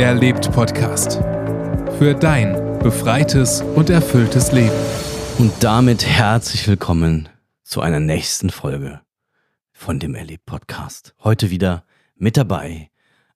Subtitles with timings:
[0.00, 1.20] erlebt Podcast.
[1.98, 4.74] Für dein befreites und erfülltes Leben.
[5.38, 7.28] Und damit herzlich willkommen
[7.64, 9.02] zu einer nächsten Folge
[9.72, 11.14] von dem Erlebt Podcast.
[11.22, 11.84] Heute wieder
[12.16, 12.90] mit dabei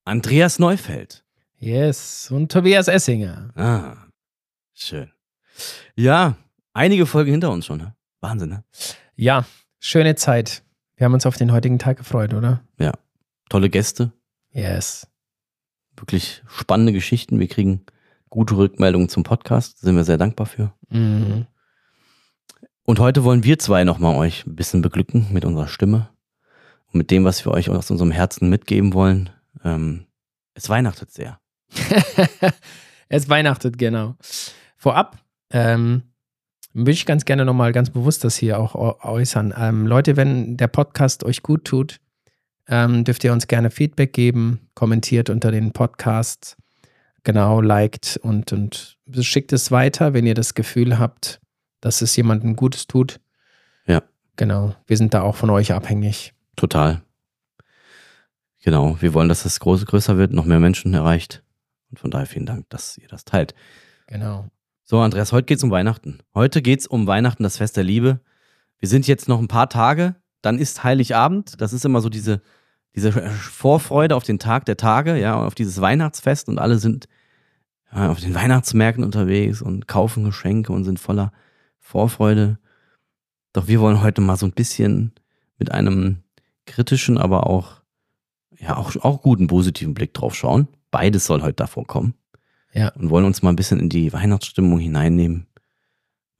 [0.06, 1.22] Andreas Neufeld.
[1.58, 3.50] Yes, und Tobias Essinger.
[3.56, 3.96] Ah,
[4.72, 5.10] schön.
[5.96, 6.34] Ja,
[6.72, 7.76] einige Folgen hinter uns schon.
[7.76, 7.94] Ne?
[8.22, 8.64] Wahnsinn, ne?
[9.16, 9.44] Ja,
[9.80, 10.62] schöne Zeit.
[10.96, 12.62] Wir haben uns auf den heutigen Tag gefreut, oder?
[12.78, 12.92] Ja,
[13.50, 14.12] tolle Gäste.
[14.50, 15.06] Yes.
[15.96, 17.38] Wirklich spannende Geschichten.
[17.38, 17.84] Wir kriegen
[18.28, 19.80] gute Rückmeldungen zum Podcast.
[19.80, 20.72] Sind wir sehr dankbar für.
[20.90, 21.46] Mhm.
[22.84, 26.10] Und heute wollen wir zwei nochmal euch ein bisschen beglücken mit unserer Stimme
[26.88, 29.30] und mit dem, was wir euch aus unserem Herzen mitgeben wollen.
[29.64, 30.06] Ähm,
[30.54, 31.40] es weihnachtet sehr.
[33.08, 34.16] es weihnachtet, genau.
[34.76, 35.18] Vorab
[35.50, 36.02] ähm,
[36.74, 38.74] würde ich ganz gerne nochmal ganz bewusst das hier auch
[39.04, 39.54] äußern.
[39.56, 42.00] Ähm, Leute, wenn der Podcast euch gut tut,
[42.68, 46.56] ähm, dürft ihr uns gerne Feedback geben, kommentiert unter den Podcasts,
[47.22, 51.40] genau, liked und, und schickt es weiter, wenn ihr das Gefühl habt,
[51.80, 53.20] dass es jemandem Gutes tut.
[53.86, 54.02] Ja.
[54.36, 56.32] Genau, wir sind da auch von euch abhängig.
[56.56, 57.02] Total.
[58.62, 61.42] Genau, wir wollen, dass es groß, größer wird, noch mehr Menschen erreicht.
[61.90, 63.54] Und von daher vielen Dank, dass ihr das teilt.
[64.06, 64.48] Genau.
[64.84, 66.18] So, Andreas, heute geht es um Weihnachten.
[66.34, 68.20] Heute geht es um Weihnachten, das Fest der Liebe.
[68.78, 71.60] Wir sind jetzt noch ein paar Tage, dann ist Heiligabend.
[71.60, 72.42] Das ist immer so diese,
[72.94, 77.08] diese Vorfreude auf den Tag der Tage, ja, auf dieses Weihnachtsfest und alle sind
[77.92, 81.32] ja, auf den Weihnachtsmärkten unterwegs und kaufen Geschenke und sind voller
[81.80, 82.58] Vorfreude.
[83.52, 85.12] Doch wir wollen heute mal so ein bisschen
[85.58, 86.22] mit einem
[86.66, 87.82] kritischen, aber auch
[88.58, 90.68] ja, auch, auch guten, positiven Blick drauf schauen.
[90.90, 92.14] Beides soll heute davor kommen.
[92.72, 92.88] Ja.
[92.90, 95.46] Und wollen uns mal ein bisschen in die Weihnachtsstimmung hineinnehmen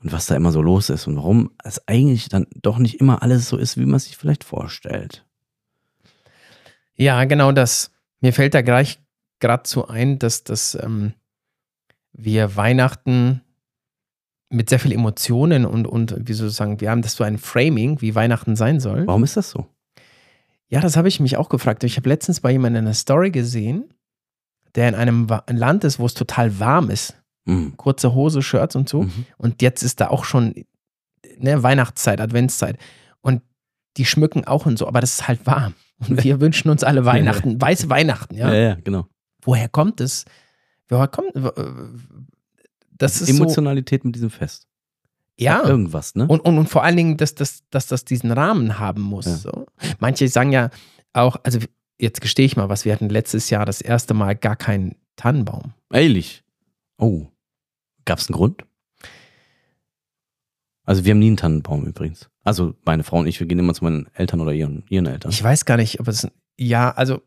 [0.02, 3.22] und was da immer so los ist und warum es eigentlich dann doch nicht immer
[3.22, 5.24] alles so ist, wie man sich vielleicht vorstellt.
[6.96, 7.90] Ja, genau das.
[8.20, 9.00] Mir fällt da gleich
[9.40, 11.14] gerade so ein, dass, dass ähm,
[12.12, 13.42] wir Weihnachten
[14.50, 18.14] mit sehr viel Emotionen und, und wie sozusagen, wir haben das so ein Framing, wie
[18.14, 19.06] Weihnachten sein soll.
[19.06, 19.66] Warum ist das so?
[20.68, 21.84] Ja, das habe ich mich auch gefragt.
[21.84, 23.92] Ich habe letztens bei jemandem eine Story gesehen,
[24.74, 27.16] der in einem Land ist, wo es total warm ist.
[27.44, 27.76] Mhm.
[27.76, 29.02] Kurze Hose, Shirts und so.
[29.02, 29.26] Mhm.
[29.36, 30.54] Und jetzt ist da auch schon
[31.38, 32.78] ne, Weihnachtszeit, Adventszeit.
[33.20, 33.42] Und
[33.96, 35.74] die schmücken auch und so, aber das ist halt warm.
[35.98, 38.52] Und wir wünschen uns alle Weihnachten, weiße Weihnachten, ja?
[38.52, 39.06] Ja, ja, genau.
[39.42, 40.24] Woher kommt es?
[40.88, 41.32] Woher kommt
[42.90, 43.20] das?
[43.20, 44.66] Ist Emotionalität so, mit diesem Fest.
[45.38, 45.58] Ja.
[45.58, 46.26] Hat irgendwas, ne?
[46.28, 49.26] Und, und, und vor allen Dingen, dass, dass, dass das diesen Rahmen haben muss.
[49.26, 49.36] Ja.
[49.36, 49.66] So.
[49.98, 50.70] Manche sagen ja
[51.12, 51.58] auch, also
[51.98, 55.72] jetzt gestehe ich mal was, wir hatten letztes Jahr das erste Mal gar keinen Tannenbaum.
[55.92, 56.44] Ehrlich?
[56.98, 57.26] Oh.
[58.04, 58.64] Gab es einen Grund?
[60.84, 62.28] Also wir haben nie einen Tannenbaum übrigens.
[62.44, 65.30] Also meine Frau und ich, wir gehen immer zu meinen Eltern oder ihren, ihren Eltern.
[65.32, 66.28] Ich weiß gar nicht, ob es,
[66.58, 67.20] ja, also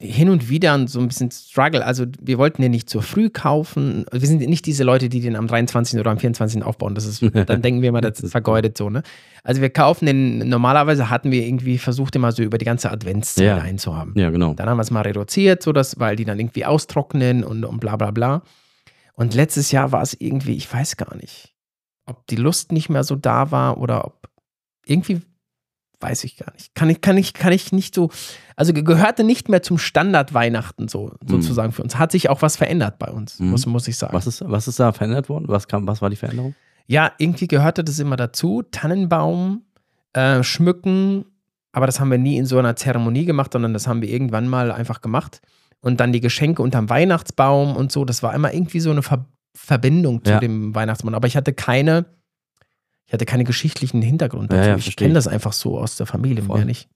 [0.00, 1.84] hin und wieder so ein bisschen Struggle.
[1.84, 4.04] Also wir wollten den nicht zu früh kaufen.
[4.10, 6.00] Wir sind nicht diese Leute, die den am 23.
[6.00, 6.64] oder am 24.
[6.64, 6.96] aufbauen.
[6.96, 9.02] Das ist, dann denken wir immer, das ist vergeudet so, ne?
[9.44, 13.46] Also wir kaufen den, normalerweise hatten wir irgendwie versucht, immer so über die ganze Adventszeit
[13.46, 13.56] Ja.
[13.58, 14.14] einzuhaben.
[14.16, 14.54] ja, genau.
[14.54, 17.78] Dann haben wir es mal reduziert, so dass, weil die dann irgendwie austrocknen und, und
[17.78, 18.42] bla bla bla.
[19.14, 21.54] Und letztes Jahr war es irgendwie, ich weiß gar nicht,
[22.06, 24.28] ob die Lust nicht mehr so da war oder ob
[24.86, 25.20] irgendwie
[26.00, 26.74] weiß ich gar nicht.
[26.74, 28.10] Kann ich, kann ich, kann ich nicht so,
[28.56, 31.96] also ge- gehörte nicht mehr zum Standard Weihnachten so, sozusagen für uns.
[31.96, 33.50] Hat sich auch was verändert bei uns, Mhm.
[33.50, 34.12] muss, muss ich sagen.
[34.12, 35.44] Was ist, was ist da verändert worden?
[35.46, 36.56] Was, kam, was war die Veränderung?
[36.88, 38.62] Ja, irgendwie gehörte das immer dazu.
[38.72, 39.62] Tannenbaum,
[40.12, 41.24] äh, schmücken,
[41.70, 44.48] aber das haben wir nie in so einer Zeremonie gemacht, sondern das haben wir irgendwann
[44.48, 45.40] mal einfach gemacht.
[45.80, 48.04] Und dann die Geschenke unterm Weihnachtsbaum und so.
[48.04, 50.40] Das war immer irgendwie so eine Ver Verbindung zu Ja.
[50.40, 51.14] dem Weihnachtsmann.
[51.14, 52.06] Aber ich hatte keine,
[53.12, 54.68] ich hatte keine geschichtlichen Hintergrund Ja, dazu.
[54.70, 55.24] ja, ich verstehe kenne ich.
[55.24, 56.56] das einfach so aus der Familie, Voll.
[56.56, 56.88] mehr nicht.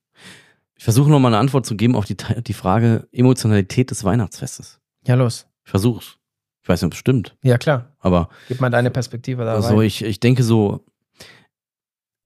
[0.79, 4.81] Ich versuche nochmal eine Antwort zu geben auf die, die Frage Emotionalität des Weihnachtsfestes.
[5.07, 5.47] Ja, los.
[5.65, 6.17] Ich versuch's.
[6.63, 7.95] Ich weiß nicht, ob es stimmt, Ja, klar.
[7.99, 9.87] aber Gib mal deine Perspektive da also rein.
[9.87, 10.85] ich, ich denke so,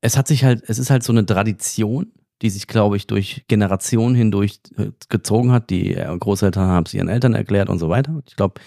[0.00, 2.12] es hat sich halt, es ist halt so eine Tradition,
[2.42, 5.68] die sich, glaube ich, durch Generationen hindurch äh, gezogen hat.
[5.68, 8.22] Die äh, Großeltern haben es ihren Eltern erklärt und so weiter.
[8.26, 8.60] Ich glaube,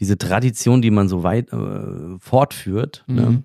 [0.00, 3.44] diese Tradition, die man so weit äh, fortführt, ne, Mhm.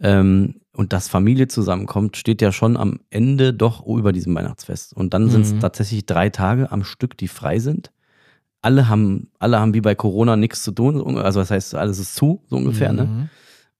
[0.00, 4.92] ähm, und dass Familie zusammenkommt, steht ja schon am Ende doch über diesem Weihnachtsfest.
[4.94, 5.60] Und dann sind es Mhm.
[5.60, 7.90] tatsächlich drei Tage am Stück, die frei sind.
[8.62, 11.98] Alle haben, alle haben wie bei Corona nichts zu tun, so- also das heißt, alles
[11.98, 13.04] ist zu, so ungefähr, ne?
[13.04, 13.28] Mhm.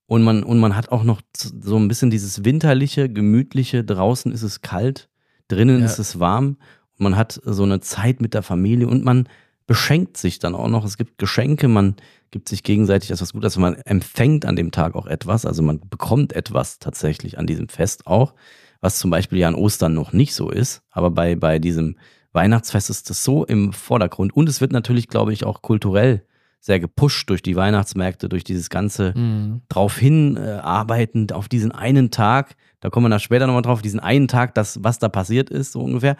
[0.07, 4.41] Und man, und man hat auch noch so ein bisschen dieses winterliche, gemütliche, draußen ist
[4.43, 5.07] es kalt,
[5.47, 5.85] drinnen Ja.
[5.85, 6.57] ist es warm.
[6.97, 9.29] Und man hat so eine Zeit mit der Familie und man
[9.71, 10.83] beschenkt sich dann auch noch.
[10.83, 11.95] Es gibt Geschenke, man
[12.29, 16.33] gibt sich gegenseitig etwas Gutes, man empfängt an dem Tag auch etwas, also man bekommt
[16.33, 18.33] etwas tatsächlich an diesem Fest auch,
[18.81, 21.95] was zum Beispiel ja an Ostern noch nicht so ist, aber bei, bei diesem
[22.33, 24.35] Weihnachtsfest ist das so im Vordergrund.
[24.35, 26.25] Und es wird natürlich, glaube ich, auch kulturell
[26.59, 29.61] sehr gepusht durch die Weihnachtsmärkte, durch dieses ganze Mhm.
[29.69, 32.57] drauf hinarbeiten, auf diesen einen Tag.
[32.81, 35.71] Da kommen wir dann später nochmal drauf, diesen einen Tag, das, was da passiert ist,
[35.71, 36.17] so ungefähr.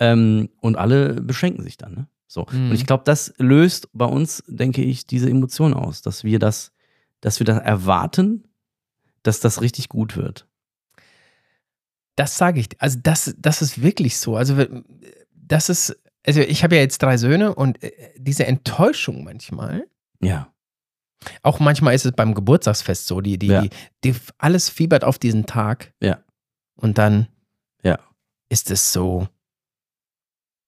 [0.00, 1.94] Ähm, und alle beschenken sich dann.
[1.94, 2.06] Ne?
[2.32, 2.46] So.
[2.50, 2.70] Mhm.
[2.70, 6.72] Und ich glaube, das löst bei uns, denke ich, diese Emotion aus, dass wir das,
[7.20, 8.48] dass wir das erwarten,
[9.22, 10.48] dass das richtig gut wird.
[12.16, 12.68] Das sage ich.
[12.80, 14.34] Also das, das ist wirklich so.
[14.36, 14.64] Also
[15.34, 15.94] das ist,
[16.26, 19.86] also ich habe ja jetzt drei Söhne und äh, diese Enttäuschung manchmal,
[20.22, 20.50] Ja.
[21.42, 23.60] auch manchmal ist es beim Geburtstagsfest so, die, die, Ja.
[23.60, 23.70] die,
[24.04, 25.92] die alles fiebert auf diesen Tag.
[26.00, 26.24] Ja.
[26.76, 27.28] Und dann
[27.82, 27.98] Ja.
[28.48, 29.28] ist es so,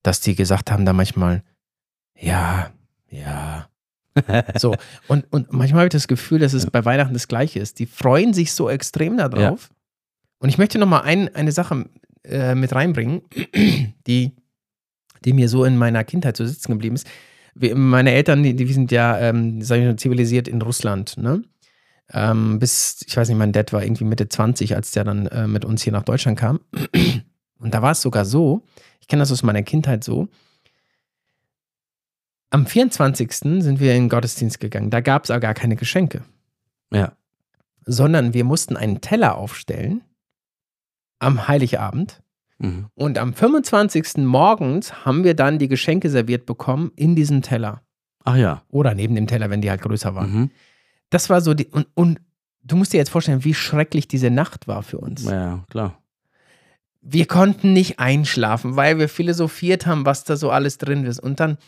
[0.02, 1.42] dass die gesagt haben da manchmal,
[2.18, 2.70] ja,
[3.10, 3.68] ja.
[4.56, 4.76] So,
[5.08, 6.70] und, und manchmal habe ich das Gefühl, dass es Ja.
[6.70, 7.78] bei Weihnachten das Gleiche ist.
[7.80, 9.70] Die freuen sich so extrem darauf.
[10.38, 11.86] Und ich möchte noch mal ein, eine Sache
[12.24, 13.22] äh, mit reinbringen,
[14.06, 14.32] die,
[15.24, 17.08] die mir so in meiner Kindheit so sitzen geblieben ist.
[17.56, 21.42] Wir, meine Eltern, die, die sind ja, ähm, sag ich mal, zivilisiert in Russland, ne?
[22.12, 25.46] Ähm, bis, ich weiß nicht, mein Dad war irgendwie Mitte 20, als der dann äh,
[25.48, 26.60] mit uns hier nach Deutschland kam.
[27.58, 28.62] Und da war es sogar so,
[29.00, 30.28] ich kenne das aus meiner Kindheit so,
[32.54, 33.32] am 24.
[33.32, 34.88] sind wir in den Gottesdienst gegangen.
[34.90, 36.22] Da gab es aber gar keine Geschenke
[36.92, 37.12] Ja.
[37.84, 40.02] sondern wir mussten einen Teller aufstellen
[41.18, 42.22] am Heiligabend.
[42.58, 42.86] Mhm.
[42.94, 44.18] Und am 25.
[44.24, 47.82] morgens haben wir dann die Geschenke serviert bekommen in diesem Teller.
[48.22, 48.62] Ach ja.
[48.68, 50.32] Oder neben dem Teller, wenn die halt größer waren.
[50.32, 50.50] Mhm.
[51.10, 51.66] Das war so die.
[51.66, 52.20] Und, und
[52.62, 55.24] du musst dir jetzt vorstellen, wie schrecklich diese Nacht war für uns.
[55.24, 55.98] Ja, klar.
[57.02, 61.18] Wir konnten nicht einschlafen, weil wir philosophiert haben, was da so alles drin ist.
[61.18, 61.58] Und dann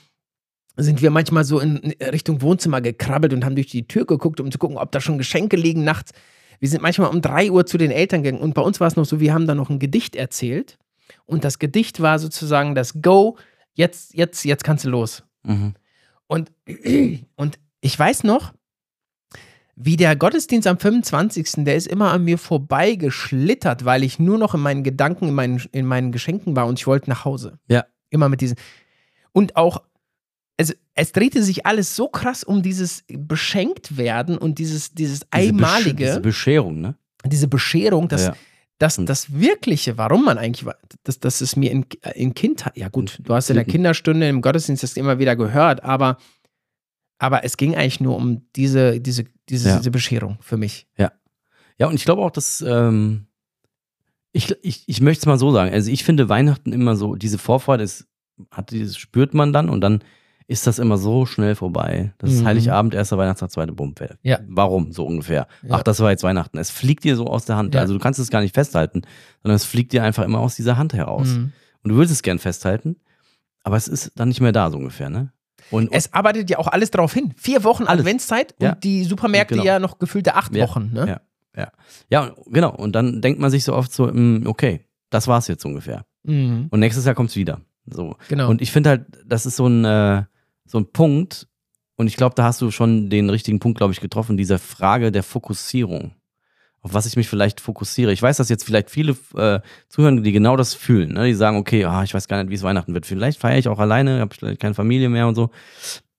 [0.83, 4.51] sind wir manchmal so in Richtung Wohnzimmer gekrabbelt und haben durch die Tür geguckt, um
[4.51, 6.13] zu gucken, ob da schon Geschenke liegen nachts.
[6.61, 8.97] Wir sind manchmal um drei Uhr zu den Eltern gegangen und bei uns war es
[8.97, 10.79] noch so, wir haben da noch ein Gedicht erzählt
[11.25, 13.37] und das Gedicht war sozusagen das Go,
[13.75, 15.23] jetzt, jetzt, jetzt kannst du los.
[15.45, 15.75] Mhm.
[16.27, 16.53] Und,
[17.37, 18.53] und ich weiß noch,
[19.77, 24.55] wie der Gottesdienst am 25., der ist immer an mir vorbeigeschlittert, weil ich nur noch
[24.55, 27.59] in meinen Gedanken, in meinen, in meinen Geschenken war und ich wollte nach Hause.
[27.69, 27.85] Ja.
[28.09, 28.57] Immer mit diesen.
[29.33, 29.83] Und auch,
[30.59, 35.27] also es drehte sich alles so krass um dieses beschenkt werden und dieses, dieses Diese
[35.27, 36.95] Besch- einmalige, Diese Bescherung, ne?
[37.25, 38.37] diese Bescherung, dass, ja.
[38.79, 40.65] das, das Wirkliche, warum man eigentlich,
[41.05, 43.65] das, das ist mir in, in Kindheit, ja gut, du hast in der.
[43.65, 46.19] Kinderstunde im Gottesdienst das immer wieder gehört, aber,
[47.19, 49.77] aber es ging eigentlich nur um diese, diese, diese, Ja.
[49.79, 50.87] diese Bescherung für mich.
[51.79, 53.27] Ja, und ich glaube auch, dass ähm,
[54.33, 55.73] ich, ich, ich möchte es mal so sagen.
[55.75, 58.07] Also ich finde Weihnachten immer so, diese Vorfreude ist,
[58.51, 60.03] hat dieses, spürt man dann und dann
[60.49, 62.13] ist das immer so schnell vorbei.
[62.19, 62.47] Das ist Mhm.
[62.47, 64.17] Heiligabend, erster Weihnachtstag, zweite Bumpe.
[64.23, 64.39] Ja.
[64.47, 64.93] Warum?
[64.93, 65.49] So ungefähr.
[65.63, 65.71] Ja.
[65.77, 66.57] Ach, das war jetzt Weihnachten.
[66.59, 67.75] Es fliegt dir so aus der Hand.
[67.75, 67.81] Ja.
[67.81, 69.03] Also du kannst es gar nicht festhalten,
[69.43, 71.29] sondern es fliegt dir einfach immer aus dieser Hand heraus.
[71.29, 71.53] Mhm.
[71.83, 72.97] Und du willst es gern festhalten,
[73.65, 75.33] aber es ist dann nicht mehr da, so ungefähr, ne?
[75.73, 77.35] Und, Es arbeitet ja auch alles darauf hin.
[77.37, 78.01] Vier Wochen Alles.
[78.03, 78.73] Adventszeit Ja.
[78.75, 79.67] und die Supermärkte Genau.
[79.67, 80.63] ja noch gefüllte acht Ja.
[80.63, 80.93] Wochen.
[80.93, 81.19] Ne?
[81.57, 81.73] Ja.
[82.09, 82.71] ja, genau.
[82.73, 86.05] Und dann denkt man sich so oft so, mm, okay, das war's jetzt ungefähr.
[86.23, 86.69] Mhm.
[86.71, 87.63] Und nächstes Jahr kommt's wieder.
[87.87, 88.15] So.
[88.29, 88.49] Genau.
[88.49, 90.23] Und ich finde halt, das ist so ein, äh,
[90.67, 91.47] so ein Punkt,
[91.97, 95.11] und ich glaube, da hast du schon den richtigen Punkt, glaube ich, getroffen, diese Frage
[95.11, 96.13] der Fokussierung.
[96.83, 98.13] Auf was ich mich vielleicht fokussiere.
[98.13, 101.15] Ich weiß, dass jetzt vielleicht viele äh, zuhören, die genau das fühlen.
[101.15, 101.27] Ne?
[101.27, 103.07] Die sagen, okay, ah, ich weiß gar nicht, wie es Weihnachten wird.
[103.07, 105.51] Vielleicht feiere ich auch alleine, habe vielleicht keine Familie mehr und so.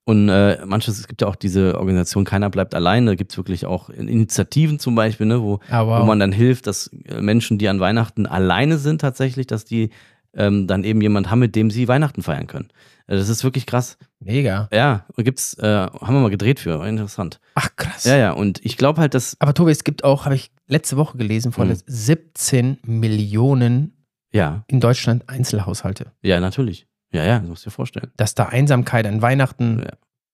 [0.03, 3.11] Und äh, manches, es gibt ja auch diese Organisation Keiner bleibt alleine.
[3.11, 6.01] Da gibt es wirklich auch Initiativen zum Beispiel, ne, wo, ah, wow.
[6.01, 9.89] wo man dann hilft, dass äh, Menschen, die an Weihnachten alleine sind tatsächlich, dass die
[10.37, 12.69] ähm, dann eben jemand haben, mit dem sie Weihnachten feiern können.
[13.07, 13.97] Äh, Das ist wirklich krass.
[14.19, 14.69] Mega.
[14.71, 17.39] Ja, und gibt's, äh, haben wir mal gedreht für, interessant.
[17.55, 18.05] Ach, krass.
[18.05, 20.95] Ja, ja, und ich glaube halt, dass, Aber Tobi, es gibt auch, habe ich letzte
[20.97, 21.77] Woche gelesen, von Mhm.
[21.85, 23.93] 17 Millionen
[24.33, 26.11] ja, in Deutschland Einzelhaushalte.
[26.21, 26.87] ja, natürlich.
[27.13, 28.11] Ja, ja, das musst du dir vorstellen.
[28.17, 29.79] Dass da Einsamkeit an Weihnachten.
[29.79, 29.93] Ja.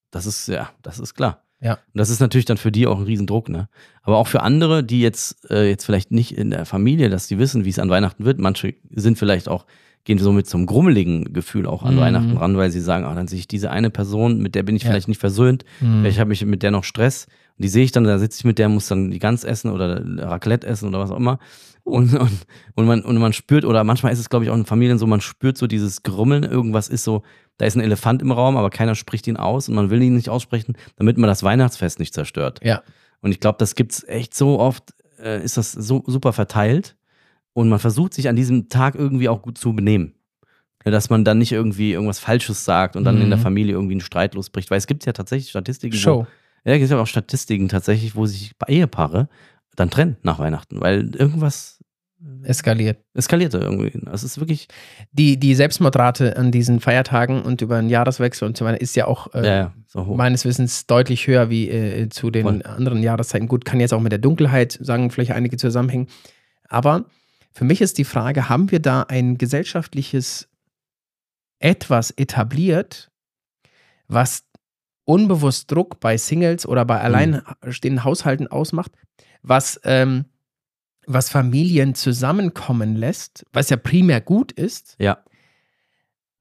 [0.09, 1.43] Das ist, ja, das ist klar.
[1.61, 1.73] Ja.
[1.73, 3.69] Und das ist natürlich dann für die auch ein Riesendruck, ne?
[4.01, 7.37] Aber auch für andere, die jetzt, äh, jetzt vielleicht nicht in der Familie, dass die
[7.37, 8.39] wissen, wie es an Weihnachten wird.
[8.39, 9.65] Manche sind vielleicht auch,
[10.05, 11.99] gehen so mit so einem grummeligen Gefühl auch an Mhm.
[11.99, 14.75] Weihnachten ran, weil sie sagen, ah, dann sehe ich diese eine Person, mit der bin
[14.75, 14.89] ich Ja.
[14.89, 15.63] vielleicht nicht versöhnt.
[15.81, 16.01] Mhm.
[16.01, 17.25] Vielleicht habe ich mit der noch Stress.
[17.57, 19.71] Und die sehe ich dann, da sitze ich mit der, muss dann die Gans essen
[19.71, 21.39] oder Raclette essen oder was auch immer.
[21.83, 22.31] Und, und,
[22.75, 25.05] und, man, und man spürt, oder manchmal ist es, glaube ich, auch in Familien so,
[25.07, 27.23] man spürt so dieses Grummeln, irgendwas ist so,
[27.57, 30.15] da ist ein Elefant im Raum, aber keiner spricht ihn aus und man will ihn
[30.15, 32.59] nicht aussprechen, damit man das Weihnachtsfest nicht zerstört.
[32.63, 32.81] Ja.
[33.21, 36.95] Und ich glaube, das gibt's echt so oft, äh, ist das so super verteilt.
[37.53, 40.13] Und man versucht sich an diesem Tag irgendwie auch gut zu benehmen.
[40.85, 43.43] Dass man dann nicht irgendwie irgendwas Falsches sagt und dann in der Mhm.
[43.43, 44.69] Familie irgendwie einen Streit losbricht.
[44.69, 46.27] Weil es gibt ja tatsächlich Statistiken, wo, Show.
[46.65, 49.29] ja, es gibt ja auch Statistiken tatsächlich, wo sich Ehepaare
[49.75, 51.79] dann trennen nach Weihnachten, weil irgendwas
[52.43, 52.97] Eskaliert.
[53.13, 53.91] eskalierte irgendwie.
[54.11, 54.67] Es ist wirklich,
[55.11, 59.07] Die, die Selbstmordrate an diesen Feiertagen und über den Jahreswechsel und so weiter ist ja
[59.07, 62.63] auch äh, ja, ja, so meines Wissens deutlich höher wie äh, zu den Voll.
[62.63, 63.47] anderen Jahreszeiten.
[63.47, 66.07] Gut, kann jetzt auch mit der Dunkelheit, sagen vielleicht einige zusammenhängen.
[66.69, 67.05] Aber
[67.53, 70.49] für mich ist die Frage, haben wir da ein gesellschaftliches
[71.59, 73.11] etwas etabliert,
[74.07, 74.43] was
[75.05, 78.91] unbewusst Druck bei Singles oder bei alleinstehenden Haushalten ausmacht,
[79.41, 80.25] was, ähm,
[81.05, 85.19] was Familien zusammenkommen lässt, was ja primär gut ist, Ja,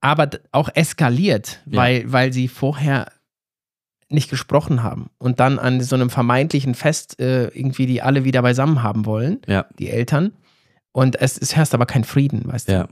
[0.00, 1.78] aber auch eskaliert, Ja.
[1.78, 3.12] weil, weil sie vorher
[4.08, 8.42] nicht gesprochen haben und dann an so einem vermeintlichen Fest äh, irgendwie die alle wieder
[8.42, 10.32] beisammen haben wollen, ja, die Eltern.
[10.92, 12.72] Und es, es herrscht aber kein Frieden, weißt du?
[12.72, 12.88] ja.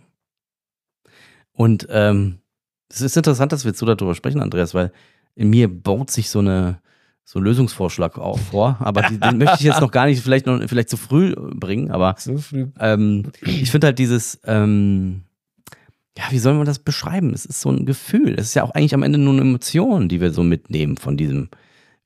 [1.53, 2.39] Und ähm,
[2.89, 4.93] es ist interessant, dass wir jetzt so darüber sprechen, Andreas, weil
[5.35, 6.81] in mir baut sich so eine
[7.23, 10.47] so ein Lösungsvorschlag auch vor, aber die, den möchte ich jetzt noch gar nicht vielleicht
[10.47, 12.67] noch vielleicht zu früh bringen, aber So früh.
[12.81, 15.23] ähm, ich finde halt dieses, ähm,
[16.19, 17.33] ja, wie soll man das beschreiben?
[17.33, 18.35] Es ist so ein Gefühl.
[18.37, 21.17] Es ist ja auch eigentlich am Ende nur eine Emotion, die wir so mitnehmen von
[21.17, 21.51] diesem,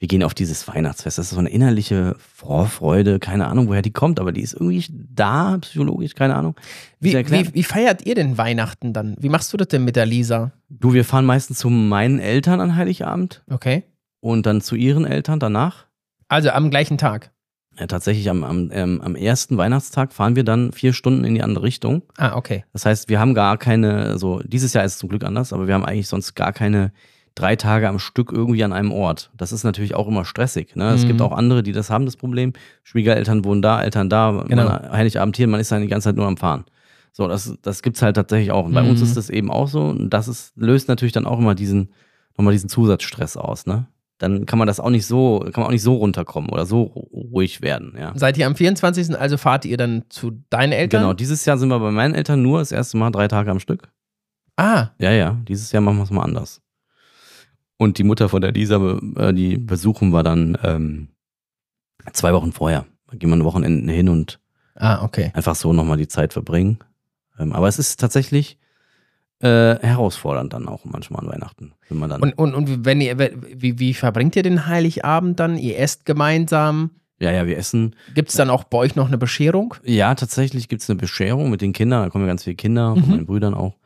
[0.05, 1.17] wir gehen auf dieses Weihnachtsfest.
[1.17, 4.85] Das ist so eine innerliche Vorfreude, keine Ahnung, woher die kommt, aber die ist irgendwie
[4.91, 6.57] da, psychologisch, keine Ahnung.
[7.01, 9.17] Wie, wie, wie feiert ihr denn Weihnachten dann?
[9.19, 10.53] Wie machst du das denn mit der Lisa?
[10.69, 13.85] Du, wir fahren meistens zu meinen Eltern an Heiligabend Okay.
[14.21, 15.87] und dann zu ihren Eltern danach.
[16.29, 17.31] Also am gleichen Tag.
[17.79, 21.43] Ja, tatsächlich am, am, ähm, am ersten Weihnachtstag fahren wir dann vier Stunden in die
[21.43, 22.03] andere Richtung.
[22.19, 22.67] Ah, okay.
[22.75, 25.67] Das heißt, wir haben gar keine, so dieses Jahr ist es zum Glück anders, aber
[25.67, 26.93] wir haben eigentlich sonst gar keine
[27.35, 29.31] drei Tage am Stück irgendwie an einem Ort.
[29.37, 30.77] Das ist natürlich auch immer stressig.
[30.77, 30.91] Ne?
[30.93, 31.09] Es Mhm.
[31.09, 32.53] gibt auch andere, die das haben, das Problem.
[32.83, 34.65] Schwiegereltern wohnen da, Eltern da, Genau.
[34.65, 36.65] man, Heiligabend hier, man ist dann die ganze Zeit nur am Fahren.
[37.13, 38.65] So, das, das gibt's halt tatsächlich auch.
[38.67, 38.91] Und bei Mhm.
[38.91, 39.83] uns ist das eben auch so.
[39.83, 41.91] Und das ist, löst natürlich dann auch immer diesen,
[42.37, 43.87] nochmal diesen Zusatzstress aus, ne?
[44.19, 46.83] Dann kann man das auch nicht so, kann man auch nicht so runterkommen oder so
[46.83, 48.13] ruhig werden, ja.
[48.15, 49.19] Seid ihr am 24.
[49.19, 51.03] also fahrt ihr dann zu deinen Eltern?
[51.03, 53.59] Genau, dieses Jahr sind wir bei meinen Eltern nur das erste Mal drei Tage am
[53.59, 53.89] Stück.
[54.57, 56.61] Ah, Ja, ja, dieses Jahr machen wir es mal anders.
[57.85, 61.09] Und die Mutter von der Lisa, äh, die besuchen wir dann ähm,
[62.13, 62.87] zwei Wochen vorher.
[63.11, 64.41] Da gehen wir ein Wochenende hin und
[64.75, 65.31] ah, okay.
[65.35, 66.79] einfach so nochmal die Zeit verbringen.
[67.39, 68.59] Ähm, aber es ist tatsächlich
[69.41, 72.23] äh, herausfordernd dann auch manchmal an Weihnachten, wenn man dann.
[72.23, 75.59] Und, und, und wenn ihr, wie, wie verbringt ihr den Heiligabend dann?
[75.59, 76.91] Ihr esst gemeinsam?
[77.21, 77.95] ja, ja, wir essen.
[78.15, 79.75] Gibt es dann auch bei euch noch eine Bescherung?
[79.85, 82.03] Ja, tatsächlich gibt es eine Bescherung mit den Kindern.
[82.03, 83.11] Da kommen ja ganz viele Kinder, von Mhm.
[83.11, 83.77] meinen Brüdern auch.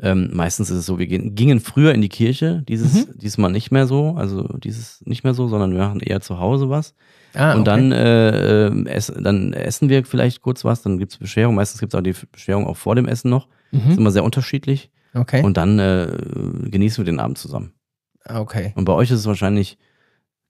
[0.00, 3.18] Ähm, meistens ist es so, wir gehen, gingen früher in die Kirche, dieses, Mhm.
[3.18, 6.68] diesmal nicht mehr so, also dieses nicht mehr so, sondern wir machen eher zu Hause
[6.68, 6.94] was.
[7.34, 7.64] Ah, und okay.
[7.64, 11.54] dann, äh, äh, ess, dann essen wir vielleicht kurz was, dann gibt's Bescherung.
[11.54, 13.48] Meistens gibt's auch die Bescherung auch vor dem Essen noch.
[13.72, 13.98] Ist Mhm.
[13.98, 14.90] immer sehr unterschiedlich.
[15.14, 15.42] Okay.
[15.44, 16.08] Und dann äh,
[16.70, 17.72] genießen wir den Abend zusammen.
[18.24, 18.72] Ah, okay.
[18.76, 19.78] Und bei euch ist es wahrscheinlich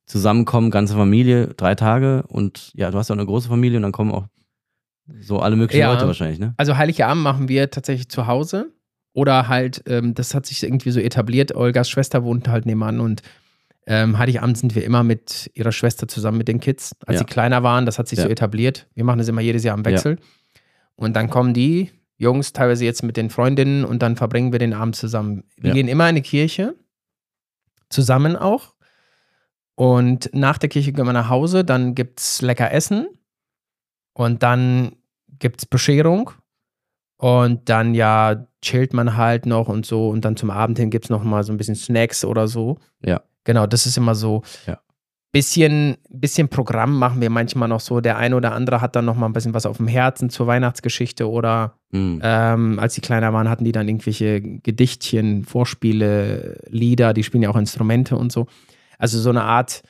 [0.06, 2.24] zusammenkommen, ganze Familie, drei Tage.
[2.28, 4.26] Und ja, du hast ja auch eine große Familie und dann kommen auch
[5.20, 5.92] so alle möglichen Ja.
[5.92, 6.54] Leute wahrscheinlich, ne?
[6.56, 8.70] Also Heiligabend machen wir tatsächlich zu Hause.
[9.14, 11.54] Oder halt, ähm, das hat sich irgendwie so etabliert.
[11.54, 13.22] Olgas Schwester wohnt halt nebenan und
[13.86, 16.96] ähm, Heiligabend sind wir immer mit ihrer Schwester zusammen mit den Kids.
[17.06, 17.18] Als Ja.
[17.20, 18.24] sie kleiner waren, das hat sich Ja.
[18.24, 18.86] so etabliert.
[18.94, 20.18] Wir machen das immer jedes Jahr im Wechsel.
[20.96, 24.72] Und dann kommen die Jungs teilweise jetzt mit den Freundinnen und dann verbringen wir den
[24.72, 25.44] Abend zusammen.
[25.56, 25.74] Wir Ja.
[25.74, 26.74] gehen immer in die Kirche,
[27.90, 28.74] zusammen auch.
[29.76, 33.06] Und nach der Kirche gehen wir nach Hause, dann gibt es lecker Essen
[34.12, 34.96] und dann
[35.38, 36.30] gibt es Bescherung
[37.18, 41.06] und dann ja chillt man halt noch und so und dann zum Abend hin gibt
[41.06, 42.78] es noch mal so ein bisschen Snacks oder so.
[43.04, 43.22] Ja.
[43.44, 44.42] Genau, das ist immer so.
[44.66, 44.78] Ja.
[45.32, 48.00] Bisschen, bisschen Programm machen wir manchmal noch so.
[48.00, 50.46] Der eine oder andere hat dann noch mal ein bisschen was auf dem Herzen zur
[50.46, 52.20] Weihnachtsgeschichte oder Hm.
[52.22, 57.50] ähm, als die kleiner waren, hatten die dann irgendwelche Gedichtchen, Vorspiele, Lieder, die spielen ja
[57.50, 58.46] auch Instrumente und so.
[58.98, 59.82] Also so eine Art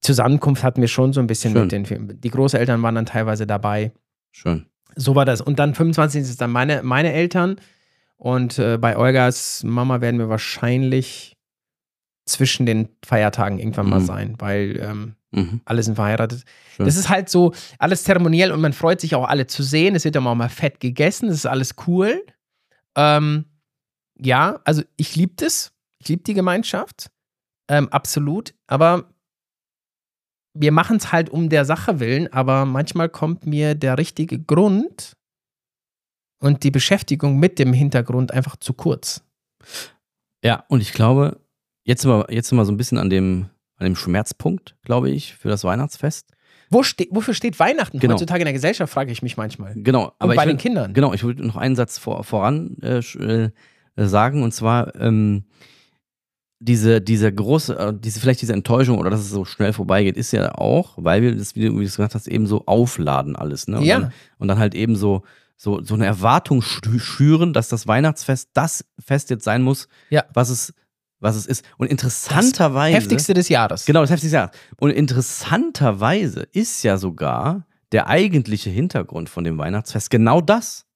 [0.00, 1.62] Zusammenkunft hatten wir schon so ein bisschen Schön.
[1.62, 2.20] mit den Filmen.
[2.20, 3.92] Die Großeltern waren dann teilweise dabei.
[4.30, 4.66] Schön.
[4.96, 5.40] So war das.
[5.40, 6.22] Und dann 25.
[6.22, 7.56] ist dann meine, meine Eltern.
[8.20, 11.36] Und äh, bei Olgas Mama werden wir wahrscheinlich
[12.26, 14.04] zwischen den Feiertagen irgendwann mal Mhm.
[14.04, 15.60] sein, weil ähm, Mhm.
[15.64, 16.44] alle sind verheiratet.
[16.76, 16.86] Schön.
[16.86, 19.94] Das ist halt so alles zeremoniell und man freut sich auch alle zu sehen.
[19.94, 22.24] Es wird ja auch mal fett gegessen, das ist alles cool.
[22.96, 23.44] Ähm,
[24.18, 25.72] ja, also ich liebe das.
[26.00, 27.10] Ich liebe die Gemeinschaft.
[27.68, 28.54] Ähm, absolut.
[28.66, 29.12] Aber
[30.54, 35.14] wir machen es halt um der Sache willen, aber manchmal kommt mir der richtige Grund
[36.40, 39.22] und die Beschäftigung mit dem Hintergrund einfach zu kurz.
[40.44, 41.40] Ja, und ich glaube,
[41.84, 45.10] jetzt sind wir, jetzt sind wir so ein bisschen an dem, an dem Schmerzpunkt, glaube
[45.10, 46.30] ich, für das Weihnachtsfest.
[46.70, 48.14] Wo ste wofür steht Weihnachten Genau.
[48.14, 49.74] heutzutage in der Gesellschaft, frage ich mich manchmal.
[49.74, 50.92] Genau, Und aber bei ich will, den Kindern.
[50.94, 53.50] Genau, ich würde noch einen Satz vor, voran äh, äh,
[53.96, 55.44] sagen, und zwar, ähm,
[56.60, 60.32] diese, diese große, äh, diese, vielleicht diese Enttäuschung oder dass es so schnell vorbeigeht, ist
[60.32, 63.68] ja auch, weil wir das, wie du es gesagt hast, eben so aufladen alles.
[63.68, 63.78] Ne?
[63.78, 64.00] Und, Ja.
[64.00, 65.22] dann, und dann halt eben so,
[65.60, 70.24] so, so eine Erwartung schü- schüren, dass das Weihnachtsfest das Fest jetzt sein muss, Ja.
[70.32, 70.72] was es,
[71.20, 71.64] was es ist.
[71.78, 72.96] Und interessanterweise.
[72.96, 73.84] Heftigste des Jahres.
[73.84, 74.50] Genau, das heftigste Jahr.
[74.78, 80.86] Und interessanterweise ist ja sogar der eigentliche Hintergrund von dem Weihnachtsfest genau das.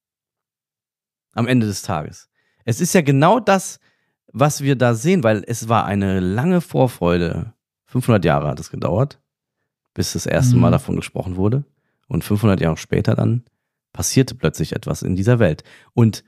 [1.34, 2.28] Am Ende des Tages.
[2.64, 3.80] Es ist ja genau das,
[4.32, 7.52] was wir da sehen, weil es war eine lange Vorfreude.
[7.86, 9.18] 500 Jahre hat es gedauert,
[9.94, 10.72] bis das erste Mal Mhm.
[10.72, 11.64] davon gesprochen wurde.
[12.06, 13.44] Und 500 Jahre später dann
[13.92, 15.64] passierte plötzlich etwas in dieser Welt.
[15.94, 16.24] Und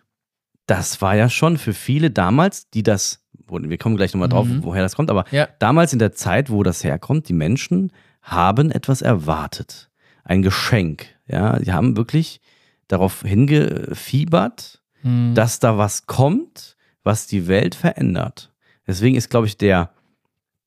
[0.67, 4.63] das war ja schon für viele damals, die das, wir kommen gleich nochmal drauf, Mhm.
[4.65, 5.49] woher das kommt, aber Ja.
[5.59, 7.93] damals in der Zeit, wo das herkommt, die Menschen
[8.23, 9.91] haben etwas erwartet.
[10.25, 11.07] Ein Geschenk.
[11.27, 12.41] Ja, die haben wirklich
[12.89, 15.35] darauf hingefiebert, Hm.
[15.35, 18.53] dass da was kommt, was die Welt verändert.
[18.87, 19.91] Deswegen ist, glaube ich, der,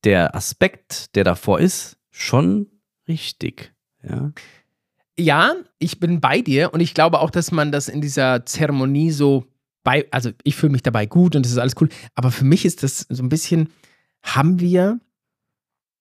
[0.04, 2.68] der Aspekt, der davor ist, schon
[3.08, 3.72] richtig.
[4.08, 4.30] Ja,
[5.18, 9.10] Ja, ich bin bei dir und ich glaube auch, dass man das in dieser Zeremonie
[9.10, 9.46] so
[9.82, 12.64] bei, also ich fühle mich dabei gut und das ist alles cool, aber für mich
[12.64, 13.70] ist das so ein bisschen,
[14.22, 15.00] haben wir,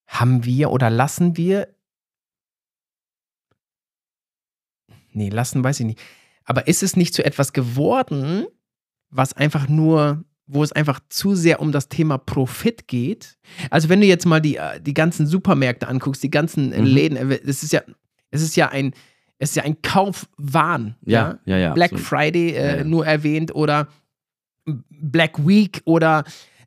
[0.05, 1.67] haben wir oder lassen wir,
[5.13, 5.99] nee, lassen weiß ich nicht,
[6.43, 8.45] aber ist es nicht zu etwas geworden,
[9.09, 13.37] was einfach nur, wo es einfach zu sehr um das Thema Profit geht?
[13.69, 16.85] Also wenn du jetzt mal die, äh, die ganzen Supermärkte anguckst, die ganzen äh, Mhm.
[16.87, 17.81] Läden, äh, es ist ja,
[18.31, 18.93] es ist ja ein,
[19.39, 20.95] es ist ja ein Kaufwahn.
[21.05, 21.57] ja, ja.
[21.57, 22.07] ja Black absolut.
[22.07, 22.83] Friday äh, Ja, ja.
[22.83, 23.87] nur erwähnt oder
[24.65, 26.23] Black Week oder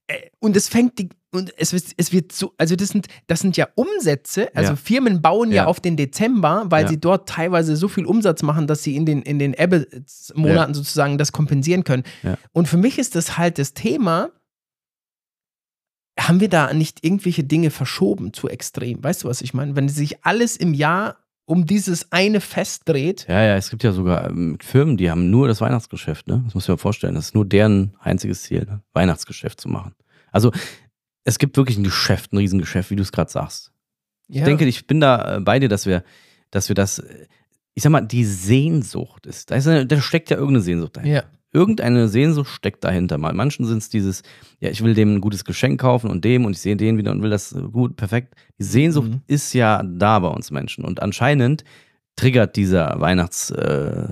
[0.06, 3.56] äh, und es fängt die und es es wird so, also das sind, das sind
[3.56, 4.76] ja Umsätze, also Ja.
[4.76, 5.56] Firmen bauen ja.
[5.62, 5.64] Ja.
[5.66, 6.88] auf den Dezember, weil Ja.
[6.88, 11.18] sie dort teilweise so viel Umsatz machen, dass sie in den, in den Ebbe-Monaten sozusagen
[11.18, 12.02] das kompensieren können.
[12.24, 12.36] Ja.
[12.50, 14.30] Und für mich ist das halt das Thema,
[16.18, 19.02] haben wir da nicht irgendwelche Dinge verschoben zu extrem?
[19.02, 19.76] Weißt du, was ich meine?
[19.76, 21.16] Wenn sich alles im Jahr
[21.50, 25.30] um dieses eine Fest dreht, Ja, ja, es gibt ja sogar ähm, Firmen, die haben
[25.30, 26.42] nur das Weihnachtsgeschäft, ne?
[26.44, 27.14] Das muss ich mir vorstellen.
[27.16, 28.82] Das ist nur deren einziges Ziel, ne?
[28.92, 29.94] Weihnachtsgeschäft zu machen.
[30.32, 30.52] Also,
[31.24, 33.72] es gibt wirklich ein Geschäft, ein Riesengeschäft, wie du es gerade sagst.
[34.28, 34.44] Ich Ja.
[34.44, 36.04] denke, ich bin da äh, bei dir, dass wir,
[36.52, 37.26] dass wir das, äh,
[37.74, 39.50] ich sag mal, die Sehnsucht ist.
[39.50, 41.14] Da, ist eine, da steckt ja irgendeine Sehnsucht dahinter.
[41.14, 41.24] ja.
[41.52, 43.18] Irgendeine Sehnsucht steckt dahinter.
[43.18, 44.22] Mal manchen sind es dieses,
[44.60, 47.10] ja, ich will dem ein gutes Geschenk kaufen und dem und ich sehe den wieder
[47.10, 48.34] und will das äh, gut, perfekt.
[48.58, 49.20] Die Sehnsucht Mhm.
[49.26, 51.64] ist ja da bei uns Menschen und anscheinend
[52.16, 54.08] triggert dieser Weihnachts, äh,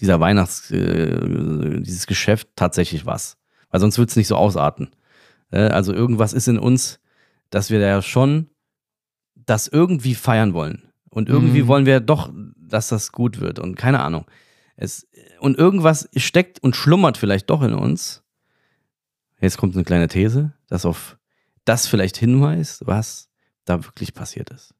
[0.00, 3.36] dieser Weihnachts, äh, dieses Geschäft tatsächlich was.
[3.70, 4.88] Weil sonst wird es nicht so ausarten.
[5.50, 7.00] Äh, also irgendwas ist in uns,
[7.50, 8.48] dass wir da ja schon
[9.34, 10.82] das irgendwie feiern wollen.
[11.10, 11.66] Und irgendwie Mhm.
[11.68, 14.24] wollen wir doch, dass das gut wird und keine Ahnung.
[14.80, 15.08] Es,
[15.40, 18.22] und irgendwas steckt und schlummert vielleicht doch in uns.
[19.40, 21.18] Jetzt kommt eine kleine These, das auf
[21.64, 23.28] das vielleicht hinweist, was
[23.64, 24.74] da wirklich passiert ist.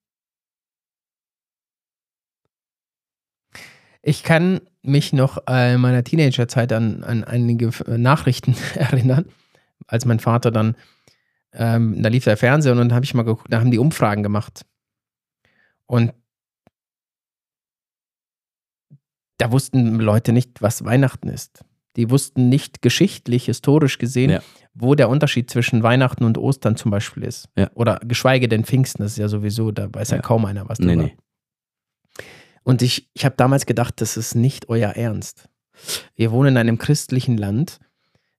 [4.03, 9.27] Ich kann mich noch in meiner Teenagerzeit an, an einige äh, Nachrichten erinnern,
[9.89, 10.77] als mein Vater dann,
[11.53, 14.23] ähm, da lief der Fernseher und dann habe ich mal geguckt, da haben die Umfragen
[14.23, 14.65] gemacht.
[15.87, 16.13] Und
[19.39, 21.65] da wussten Leute nicht, was Weihnachten ist.
[21.97, 24.41] Die wussten nicht geschichtlich, historisch gesehen, Ja.
[24.75, 27.49] wo der Unterschied zwischen Weihnachten und Ostern zum Beispiel ist.
[27.57, 27.71] Ja.
[27.75, 30.23] Oder geschweige denn Pfingsten, das ist ja sowieso, da weiß ja, Ja.
[30.23, 31.03] kaum einer was Nee, drüber.
[31.05, 31.17] nee.
[32.63, 35.49] Und ich, ich habe damals gedacht, das ist nicht euer Ernst.
[36.15, 37.79] Wir wohnen in einem christlichen Land.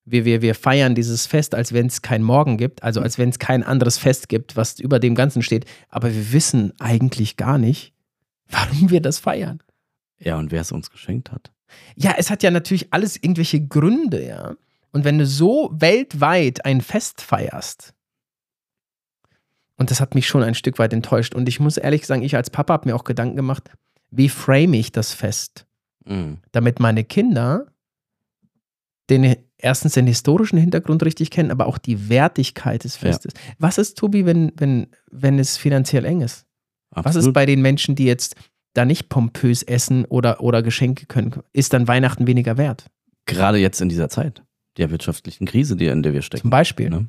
[0.06, 3.30] Wir, wir, wir feiern dieses Fest, als wenn es kein Morgen gibt, also als wenn
[3.30, 5.66] es kein anderes Fest gibt, was über dem Ganzen steht.
[5.90, 7.94] Aber wir wissen eigentlich gar nicht,
[8.50, 9.60] warum wir das feiern.
[10.20, 11.52] Ja, und wer es uns geschenkt hat.
[11.96, 14.56] Ja, es hat ja natürlich alles irgendwelche Gründe, ja.
[14.92, 17.94] Und wenn du so weltweit ein Fest feierst,
[19.78, 21.34] und das hat mich schon ein Stück weit enttäuscht.
[21.34, 23.72] Und ich muss ehrlich sagen, ich als Papa habe mir auch Gedanken gemacht,
[24.12, 25.66] wie frame ich das Fest?
[26.06, 26.40] Mhm.
[26.52, 27.68] damit meine Kinder
[29.10, 33.34] den erstens den historischen Hintergrund richtig kennen, aber auch die Wertigkeit des Festes.
[33.58, 36.46] Was ist, Tobi, wenn, wenn, wenn es finanziell eng ist?
[36.92, 37.34] Was ist Absolut.
[37.34, 38.36] bei den Menschen, die jetzt
[38.74, 41.36] da nicht pompös essen oder, oder Geschenke können?
[41.54, 42.86] Ist dann Weihnachten weniger wert?
[43.26, 44.44] Gerade jetzt in dieser Zeit,
[44.78, 46.42] der wirtschaftlichen Krise, die, in der wir stecken.
[46.42, 46.90] Zum Beispiel.
[46.90, 47.08] Ne?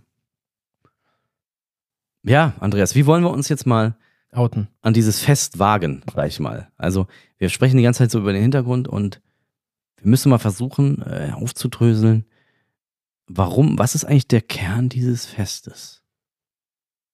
[2.22, 3.96] Ja, Andreas, wie wollen wir uns jetzt mal
[4.32, 4.68] Outen.
[4.82, 6.70] an dieses Fest wagen, gleich mal.
[6.76, 7.06] Also,
[7.38, 9.20] wir sprechen die ganze Zeit so über den Hintergrund und
[9.96, 12.24] wir müssen mal versuchen, äh, aufzudröseln,
[13.26, 16.02] warum, was ist eigentlich der Kern dieses Festes?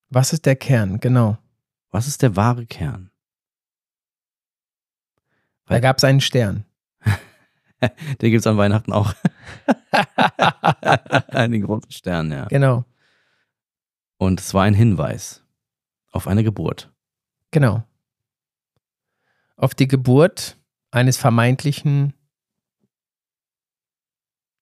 [0.08, 1.00] Was ist der Kern?
[1.00, 1.38] Genau.
[1.90, 3.10] Was ist der wahre Kern?
[5.66, 6.64] Da gab es einen Stern.
[7.80, 9.12] Den gibt es an Weihnachten auch.
[11.32, 12.46] Den großen Stern, ja.
[12.46, 12.84] Genau.
[14.18, 15.44] Und es war ein Hinweis
[16.12, 16.92] auf eine Geburt.
[17.50, 17.82] Genau.
[19.56, 20.56] Auf die Geburt
[20.90, 22.14] eines vermeintlichen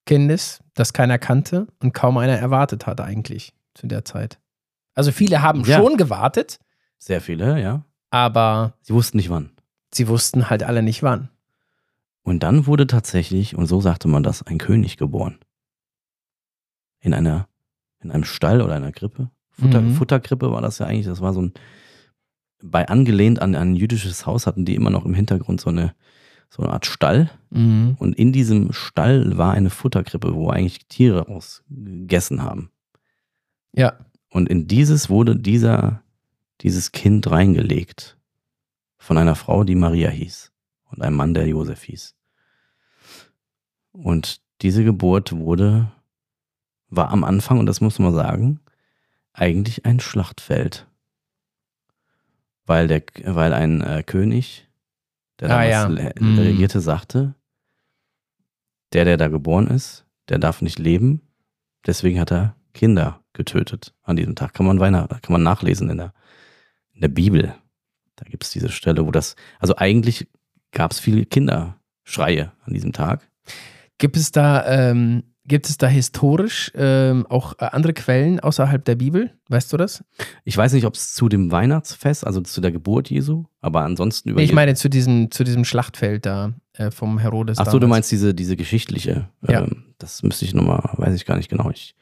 [0.06, 4.38] Kindes, das keiner kannte und kaum einer erwartet hat eigentlich zu der Zeit.
[4.94, 5.78] Also viele haben Ja.
[5.78, 6.58] schon gewartet,
[6.98, 7.84] Sehr viele, ja.
[8.10, 9.50] aber Sie wussten nicht wann.
[9.96, 11.28] Sie wussten halt alle nicht wann.
[12.22, 15.38] Und dann wurde tatsächlich, und so sagte man das, ein König geboren.
[17.00, 17.48] In einer,
[18.00, 19.30] in einem Stall oder einer Krippe.
[19.50, 19.94] Futter, Mhm.
[19.94, 21.06] Futterkrippe war das ja eigentlich.
[21.06, 21.52] Das war so ein,
[22.62, 25.94] bei angelehnt an ein jüdisches Haus hatten die immer noch im Hintergrund so eine,
[26.48, 27.30] so eine Art Stall.
[27.50, 27.96] Mhm.
[27.98, 32.70] Und in diesem Stall war eine Futterkrippe, wo eigentlich Tiere ausgegessen haben.
[33.72, 33.98] Ja.
[34.30, 36.02] Und in dieses wurde dieser,
[36.62, 38.16] dieses Kind reingelegt.
[39.04, 40.50] Von einer Frau, die Maria hieß.
[40.86, 42.14] Und einem Mann, der Josef hieß.
[43.92, 45.92] Und diese Geburt wurde,
[46.88, 48.60] war am Anfang, und das muss man sagen,
[49.34, 50.86] eigentlich ein Schlachtfeld.
[52.64, 54.70] Weil, der, weil ein äh, König,
[55.38, 56.10] der Ah, damals ja.
[56.18, 56.38] Mhm.
[56.38, 57.34] regierte, sagte,
[58.94, 61.20] der, der da geboren ist, der darf nicht leben.
[61.86, 64.54] Deswegen hat er Kinder getötet an diesem Tag.
[64.54, 66.14] Kann man, Weihnacht, kann man nachlesen in der,
[66.94, 67.54] in der Bibel.
[68.24, 70.26] Da gibt es diese Stelle, wo das, also eigentlich
[70.72, 73.28] gab es viele Kinderschreie an diesem Tag.
[73.98, 78.94] Gibt es da, ähm, gibt es da historisch ähm, auch äh, andere Quellen außerhalb der
[78.94, 79.32] Bibel?
[79.48, 80.02] Weißt du das?
[80.44, 84.30] Ich weiß nicht, ob es zu dem Weihnachtsfest, also zu der Geburt Jesu, aber ansonsten
[84.30, 87.58] über Nee, ich meine zu diesem, zu diesem Schlachtfeld da äh, vom Herodes.
[87.58, 87.96] Ach so, du damals.
[87.96, 89.28] meinst diese, diese geschichtliche.
[89.46, 89.62] Ja.
[89.62, 91.70] Ähm, das müsste ich nochmal, weiß ich gar nicht genau.
[91.70, 91.94] Ich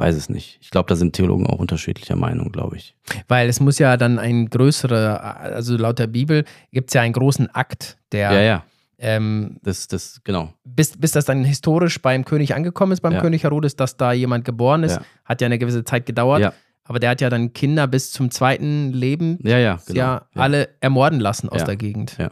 [0.00, 0.58] weiß es nicht.
[0.60, 2.96] Ich glaube, da sind Theologen auch unterschiedlicher Meinung, glaube ich.
[3.28, 7.12] Weil es muss ja dann ein größerer, also laut der Bibel gibt es ja einen
[7.12, 8.64] großen Akt, der Ja, ja.
[8.98, 10.52] Ähm, Das, das, genau.
[10.64, 13.20] bis, bis das dann historisch beim König angekommen ist, beim Ja.
[13.20, 15.02] König Herodes, dass da jemand geboren ist, Ja.
[15.24, 16.40] hat ja eine gewisse Zeit gedauert.
[16.40, 16.52] Ja.
[16.84, 20.20] Aber der hat ja dann Kinder bis zum zweiten Leben Ja, ja, genau.
[20.34, 22.16] alle ermorden lassen aus der Gegend.
[22.18, 22.30] Ja.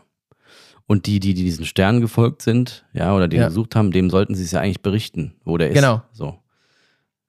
[0.87, 4.35] Und die, die, die diesen Sternen gefolgt sind, ja, oder den gesucht haben, dem sollten
[4.35, 5.75] sie es ja eigentlich berichten, wo der ist.
[5.75, 6.03] Genau.
[6.13, 6.39] So.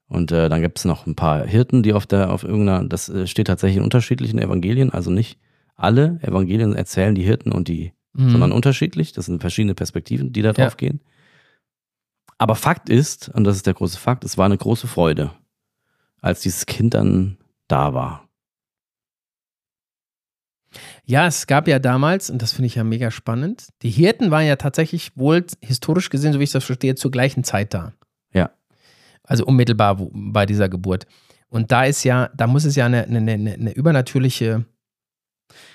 [0.10, 3.08] Und äh, dann gibt es noch ein paar Hirten, die auf der, auf irgendeiner, das
[3.10, 5.40] äh, steht tatsächlich in unterschiedlichen Evangelien, also nicht
[5.76, 8.32] alle Evangelien erzählen die Hirten und die, Mhm.
[8.32, 9.14] sondern unterschiedlich.
[9.14, 10.54] Das sind verschiedene Perspektiven, die da Ja.
[10.54, 11.00] drauf gehen.
[12.40, 15.32] Aber Fakt ist, und das ist der große Fakt, es war eine große Freude,
[16.22, 18.28] als dieses Kind dann da war.
[21.06, 24.46] Ja, es gab ja damals, und das finde ich ja mega spannend, die Hirten waren
[24.46, 27.94] ja tatsächlich wohl historisch gesehen, so wie ich das verstehe, zur gleichen Zeit da.
[28.32, 28.52] Ja.
[29.30, 31.06] Also unmittelbar bei dieser Geburt.
[31.50, 34.66] Und da ist ja, da muss es ja eine, eine, eine, übernatürliche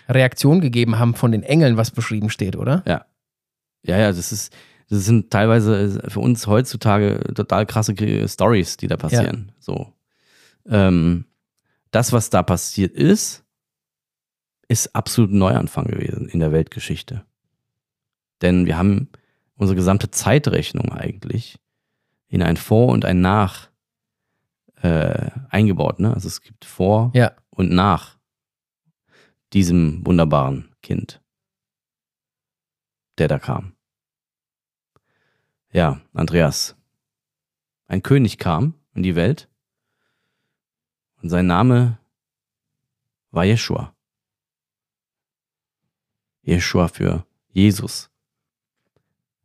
[0.09, 2.83] Reaktion gegeben haben von den Engeln, was beschrieben steht, oder?
[3.85, 4.53] Ja, ja, das ist,
[4.91, 7.95] das sind teilweise für uns heutzutage total krasse
[8.29, 9.53] Stories, die da passieren.
[9.61, 9.93] So.
[10.67, 11.27] Ähm,
[11.93, 13.45] das, was da passiert ist,
[14.67, 17.25] ist absolut ein Neuanfang gewesen in der Weltgeschichte.
[18.43, 19.11] Denn wir haben
[19.55, 21.61] unsere gesamte Zeitrechnung eigentlich
[22.29, 23.69] in ein Vor und ein Nach
[24.77, 25.99] äh, eingebaut.
[26.01, 26.13] Ne?
[26.13, 27.33] Also es gibt Vor Ja.
[27.51, 28.19] und Nach
[29.53, 31.23] diesem wunderbaren Kind,
[33.19, 33.75] der da kam.
[35.71, 36.77] Ja, Andreas.
[37.87, 39.49] Ein König kam in die Welt
[41.23, 41.99] und sein Name
[43.31, 43.95] war Jeschua.
[46.43, 48.11] Jeschua für Jesus.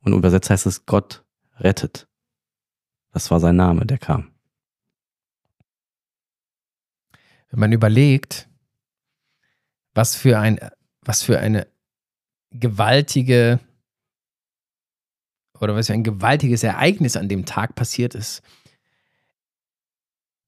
[0.01, 1.23] Und übersetzt heißt es Gott
[1.57, 2.07] rettet.
[3.11, 4.31] Das war sein Name, der kam.
[7.49, 8.47] Wenn man überlegt,
[9.93, 10.59] was für ein,
[11.01, 11.67] was für eine
[12.51, 13.59] gewaltige
[15.59, 18.41] oder was für ein gewaltiges Ereignis an dem Tag passiert ist,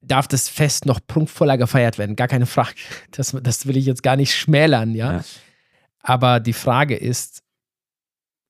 [0.02, 2.16] darf das Fest noch prunkvoller gefeiert werden.
[2.16, 2.76] Gar keine Frage.
[3.12, 5.14] Das, das will ich jetzt gar nicht schmälern, ja.
[5.14, 5.24] Ja.
[6.00, 7.41] Aber die Frage ist,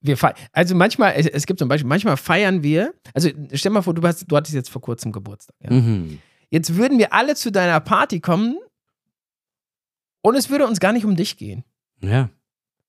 [0.02, 3.82] wir feiern, also manchmal, es, es gibt zum Beispiel, manchmal feiern wir, also stell mal
[3.82, 5.56] vor, du, hast, du hattest jetzt vor kurzem Geburtstag.
[5.62, 5.72] Ja?
[5.72, 6.20] Mhm.
[6.50, 8.58] Jetzt würden wir alle zu deiner Party kommen
[10.22, 11.64] und es würde uns gar nicht um dich gehen.
[12.02, 12.30] Ja.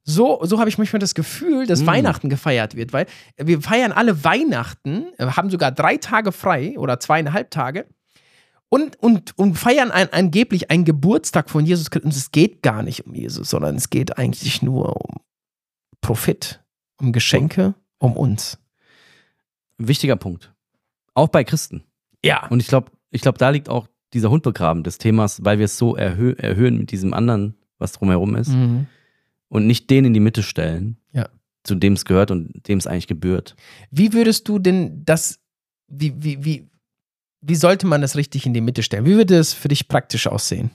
[0.05, 1.87] So, so habe ich manchmal das Gefühl, dass Mm.
[1.87, 6.98] Weihnachten gefeiert wird, weil wir feiern alle Weihnachten, äh, haben sogar drei Tage frei oder
[6.98, 7.87] zweieinhalb Tage
[8.68, 12.07] und, und, und feiern ein, angeblich einen Geburtstag von Jesus Christus.
[12.07, 15.20] Und es geht gar nicht um Jesus, sondern es geht eigentlich nur um
[16.01, 16.62] Profit,
[17.02, 18.58] um Geschenke, um uns.
[19.78, 20.52] Wichtiger Punkt.
[21.14, 21.82] Auch bei Christen.
[22.24, 22.46] Ja.
[22.48, 25.64] Und ich glaube, ich glaube, da liegt auch dieser Hund begraben des Themas, weil wir
[25.66, 28.86] es so erhö erhöhen mit diesem anderen, was drumherum ist, Mhm.
[29.48, 31.28] und nicht den in die Mitte stellen, Ja.
[31.64, 33.56] zu dem es gehört und dem es eigentlich gebührt.
[33.90, 35.40] Wie würdest du denn das,
[35.88, 36.68] wie, wie, wie,
[37.40, 39.04] wie sollte man das richtig in die Mitte stellen?
[39.06, 40.70] Wie würde es für dich praktisch aussehen?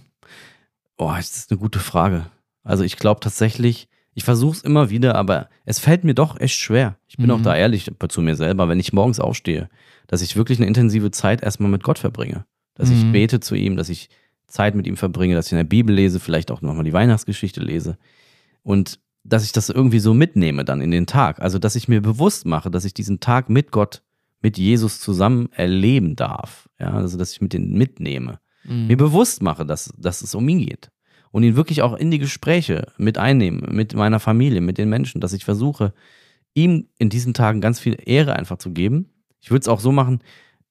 [0.98, 2.26] Oh, das ist eine gute Frage.
[2.64, 3.88] Also ich glaube tatsächlich,
[4.18, 6.98] ich versuche es immer wieder, aber es fällt mir doch echt schwer.
[7.08, 7.32] Ich bin Mhm.
[7.34, 9.70] auch da ehrlich zu mir selber, wenn ich morgens aufstehe,
[10.08, 12.46] dass ich wirklich eine intensive Zeit erstmal mit Gott verbringe.
[12.74, 13.12] Dass ich Mhm.
[13.12, 14.10] bete zu ihm, dass ich
[14.48, 17.60] Zeit mit ihm verbringe, dass ich in der Bibel lese, vielleicht auch nochmal die Weihnachtsgeschichte
[17.62, 17.98] lese.
[18.64, 21.40] Und dass ich das irgendwie so mitnehme dann in den Tag.
[21.40, 24.02] Also, dass ich mir bewusst mache, dass ich diesen Tag mit Gott,
[24.42, 26.70] mit Jesus zusammen erleben darf.
[26.80, 28.88] Ja, also, dass ich mit den mitnehme Mhm.
[28.88, 30.90] mir bewusst mache, dass, dass es um ihn geht.
[31.32, 35.22] Und ihn wirklich auch in die Gespräche mit einnehme, mit meiner Familie, mit den Menschen,
[35.22, 35.94] dass ich versuche,
[36.54, 39.10] ihm in diesen Tagen ganz viel Ehre einfach zu geben.
[39.40, 40.22] Ich würde es auch so machen,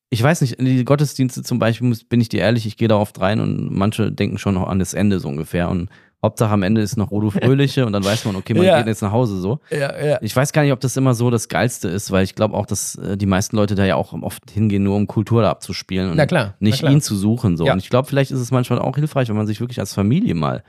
[0.08, 2.96] ich weiß nicht, in die Gottesdienste zum Beispiel, bin ich dir ehrlich, ich gehe da
[2.96, 5.68] oft rein und manche denken schon noch an das Ende so ungefähr.
[5.68, 5.90] Und
[6.26, 8.76] Hauptsache am Ende ist noch Odo Fröhliche und dann weiß man, okay, man Ja.
[8.78, 9.60] geht jetzt nach Hause so.
[9.70, 10.18] Ja, ja.
[10.20, 12.66] Ich weiß gar nicht, ob das immer so das Geilste ist, weil ich glaube auch,
[12.66, 16.10] dass äh, die meisten Leute da ja auch oft hingehen, nur um Kultur da abzuspielen
[16.10, 16.92] und Na klar, nicht klar.
[16.92, 17.56] ihn zu suchen.
[17.56, 17.64] So.
[17.70, 20.34] Und ich glaube, vielleicht ist es manchmal auch hilfreich, wenn man sich wirklich als Familie
[20.34, 20.62] mal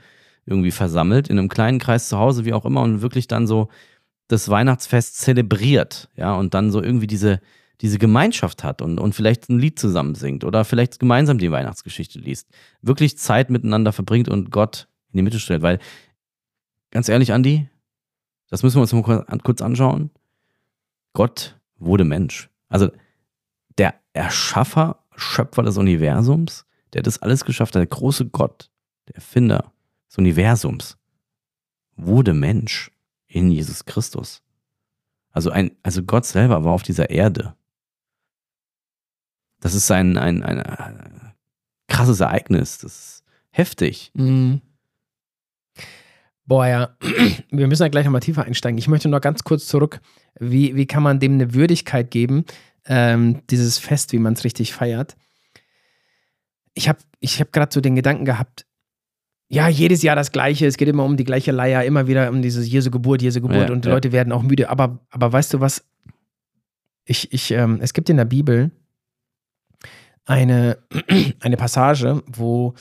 [0.46, 3.68] irgendwie versammelt, in einem kleinen Kreis zu Hause, wie auch immer, und wirklich dann so
[4.28, 7.40] das Weihnachtsfest zelebriert, ja, und dann so irgendwie diese,
[7.80, 12.18] diese Gemeinschaft hat und, und vielleicht ein Lied zusammen singt oder vielleicht gemeinsam die Weihnachtsgeschichte
[12.18, 12.48] liest.
[12.82, 15.62] Wirklich Zeit miteinander verbringt und Gott in die Mitte stellt.
[15.62, 15.78] Weil,
[16.90, 17.68] ganz ehrlich, Andi,
[18.50, 20.10] das müssen wir uns mal kurz an- kurz anschauen.
[21.12, 22.48] Gott wurde Mensch.
[22.68, 22.90] Also
[23.78, 28.70] der Erschaffer, Schöpfer des Universums, der das alles geschafft hat, der große Gott,
[29.08, 29.72] der Erfinder
[30.08, 30.96] des Universums,
[31.96, 32.90] wurde Mensch
[33.26, 34.42] in Jesus Christus.
[35.30, 37.54] Also, ein, also Gott selber war auf dieser Erde.
[39.60, 41.32] Das ist ein, ein, ein, äh,
[41.88, 42.78] krasses Ereignis.
[42.78, 44.10] Das ist heftig.
[44.14, 44.60] Mhm.
[46.48, 46.96] Boah, ja.
[47.50, 48.78] Wir müssen ja gleich nochmal tiefer einsteigen.
[48.78, 50.00] Ich möchte noch ganz kurz zurück.
[50.40, 52.44] Wie, wie kann man dem eine Würdigkeit geben,
[52.86, 55.14] ähm, dieses Fest, wie man es richtig feiert?
[56.72, 58.64] Ich habe ich hab gerade so den Gedanken gehabt,
[59.50, 62.40] ja, jedes Jahr das Gleiche, es geht immer um die gleiche Leier, immer wieder um
[62.40, 63.94] dieses Jesu Geburt, Jesu Geburt Ja, und die ja.
[63.94, 64.70] Leute werden auch müde.
[64.70, 65.84] Aber, aber weißt du was?
[67.04, 68.70] Ich, ich, ähm, es gibt in der Bibel
[70.24, 70.78] eine,
[71.40, 72.74] eine Passage, wo,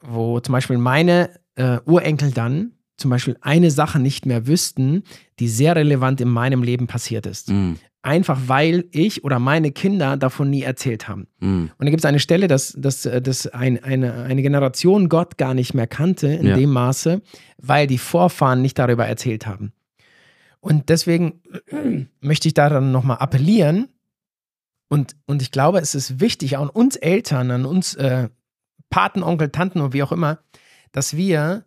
[0.00, 5.02] wo zum Beispiel meine äh, Urenkel dann zum Beispiel eine Sache nicht mehr wüssten,
[5.38, 7.50] die sehr relevant in meinem Leben passiert ist.
[7.50, 11.26] Mm, Einfach weil ich oder meine Kinder davon nie erzählt haben.
[11.40, 15.08] mm, Und da gibt es eine Stelle, dass, dass, äh, dass ein, eine, eine Generation
[15.10, 16.56] Gott gar nicht mehr kannte in Ja.
[16.56, 17.20] dem Maße,
[17.58, 19.72] weil die Vorfahren nicht darüber erzählt haben.
[20.60, 21.42] Und deswegen
[22.20, 23.88] möchte ich daran nochmal appellieren.
[24.88, 28.28] Und, und ich glaube, es ist wichtig, auch an uns Eltern, an uns äh,
[28.88, 30.38] Paten, Onkel, Tanten und wie auch immer,
[30.96, 31.64] dass wir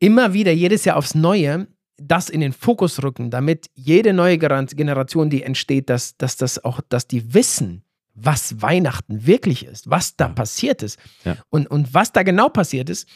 [0.00, 1.68] immer wieder jedes Jahr aufs Neue
[1.98, 6.80] das in den Fokus rücken, damit jede neue Generation, die entsteht, dass, dass das auch,
[6.90, 10.32] dass die wissen, was Weihnachten wirklich ist, was da Ja.
[10.32, 10.98] passiert ist.
[11.24, 11.36] Ja.
[11.48, 13.08] Und, und was da genau passiert ist,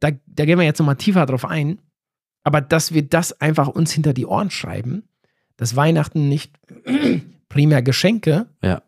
[0.00, 1.80] da, da gehen wir jetzt nochmal tiefer drauf ein.
[2.42, 5.04] Aber dass wir das einfach uns hinter die Ohren schreiben,
[5.56, 6.52] dass Weihnachten nicht
[7.48, 8.82] primär Geschenke, Ja.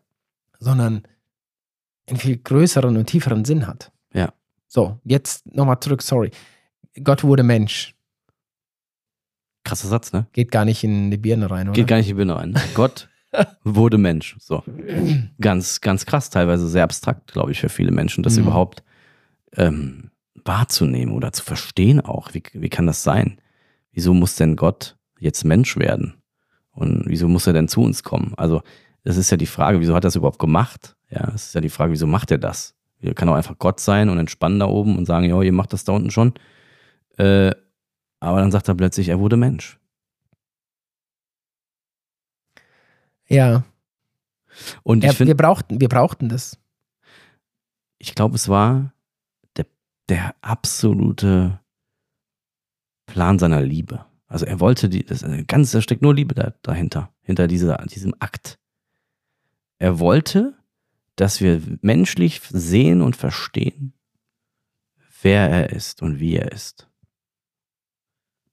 [0.59, 1.03] sondern
[2.07, 3.91] einen viel größeren und tieferen Sinn hat.
[4.71, 6.29] So, jetzt nochmal zurück, sorry.
[7.03, 7.95] Gott wurde Mensch.
[9.63, 10.27] krasser Satz, ne?
[10.31, 11.75] Geht gar nicht in die Birne rein, oder?
[11.75, 12.55] Geht gar nicht in die Birne rein.
[12.75, 13.09] Gott
[13.63, 14.35] wurde Mensch.
[14.39, 14.63] So.
[15.41, 18.43] Ganz, ganz krass, teilweise sehr abstrakt, glaube ich, für viele Menschen, das Mhm.
[18.43, 18.83] überhaupt
[19.57, 20.11] ähm,
[20.45, 22.33] wahrzunehmen oder zu verstehen auch.
[22.35, 23.41] Wie, wie kann das sein?
[23.91, 26.21] Wieso muss denn Gott jetzt Mensch werden?
[26.71, 28.33] Und wieso muss er denn zu uns kommen?
[28.37, 28.61] Also,
[29.03, 30.95] das ist ja die Frage, wieso hat er das überhaupt gemacht?
[31.09, 32.75] Ja, das ist ja die Frage, wieso macht er das?
[33.01, 35.73] Er kann auch einfach Gott sein und entspannen da oben und sagen, ja, ihr macht
[35.73, 36.33] das da unten schon.
[37.17, 37.51] Äh,
[38.19, 39.79] aber dann sagt er plötzlich, er wurde Mensch.
[43.27, 43.63] Ja,
[44.83, 46.57] Und ja ich finde, wir, brauchten, wir brauchten das.
[47.99, 48.93] ich glaube, es war
[49.55, 49.65] der,
[50.09, 51.59] der absolute
[53.05, 54.05] Plan seiner Liebe.
[54.27, 58.13] Also er wollte die, das ganz, da steckt nur Liebe da, dahinter, hinter dieser, diesem
[58.19, 58.59] Akt.
[59.79, 60.55] Er wollte,
[61.19, 63.93] dass wir menschlich sehen und verstehen,
[65.21, 66.87] wer er ist und wie er ist.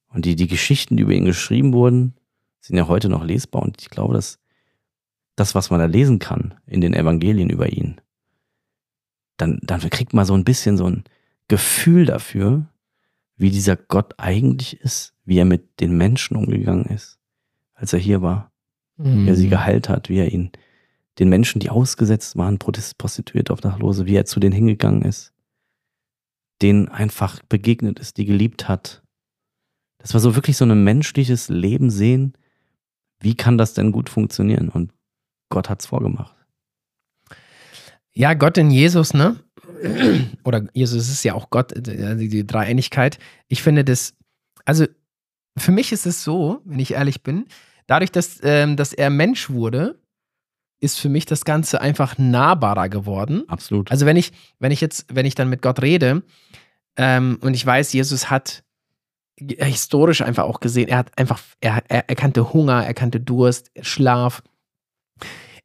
[0.09, 2.15] Und die, die Geschichten, die über ihn geschrieben wurden,
[2.61, 3.63] sind ja heute noch lesbar.
[3.63, 4.41] Und ich glaube, dass
[5.37, 8.01] das, was man da lesen kann in den Evangelien über ihn,
[9.37, 11.05] dann, dann kriegt man so ein bisschen so ein
[11.47, 12.67] Gefühl dafür,
[13.37, 17.19] wie dieser Gott eigentlich ist, wie er mit den Menschen umgegangen ist,
[17.75, 18.51] als er hier war,
[18.97, 19.51] wie er sie Mhm.
[19.51, 20.51] geheilt hat, wie er ihn,
[21.19, 25.33] den Menschen, die ausgesetzt waren, Prostituierte, Obdachlose, wie er zu denen hingegangen ist,
[26.63, 29.03] denen einfach begegnet ist, die geliebt hat.
[29.99, 32.35] Das war so wirklich so ein menschliches Leben sehen.
[33.21, 34.69] Wie kann das denn gut funktionieren?
[34.69, 34.93] Und
[35.49, 36.35] Gott hat's vorgemacht.
[38.13, 39.37] Ja, Gott in Jesus, ne?
[40.45, 43.19] Oder Jesus ist ja auch Gott, äh, die, die Dreieinigkeit.
[43.49, 44.15] Ich finde das,
[44.65, 44.87] also
[45.59, 47.47] für mich ist es so, wenn ich ehrlich bin,
[47.87, 49.99] dadurch, dass, ähm, dass er Mensch wurde,
[50.87, 53.43] ist für mich das Ganze einfach nahbarer geworden.
[53.49, 53.91] Absolut.
[53.91, 56.23] Also wenn ich, wenn ich jetzt, wenn ich dann mit Gott rede
[56.97, 58.63] ähm, und ich weiß, Jesus hat
[59.39, 63.71] historisch einfach auch gesehen, er hat einfach, er, er, er kannte Hunger, er kannte Durst,
[63.83, 64.43] Schlaf.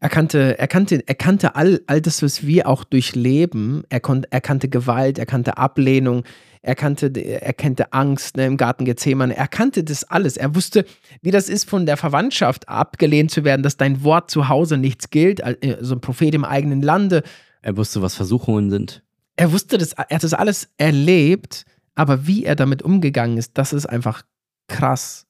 [0.04, 3.84] Er kannte, er kannte, er kannte all, all das, was wir auch durchleben.
[3.90, 6.24] Er, kon, er kannte Gewalt, er kannte Ablehnung,
[6.64, 9.38] er kannte, er kannte Angst ne, im Garten Gethsemane.
[9.38, 10.38] Er kannte das alles.
[10.38, 10.86] Er wusste,
[11.22, 15.12] wie das ist, von der Verwandtschaft abgelehnt zu werden, dass dein Wort zu Hause nichts
[15.12, 17.22] gilt, äh, so ein Prophet im eigenen Lande.
[17.62, 19.04] Er wusste, was Versuchungen sind.
[19.36, 23.72] Er wusste das, er hat das alles erlebt, aber wie er damit umgegangen ist, das
[23.72, 24.24] ist einfach
[24.68, 25.28] krass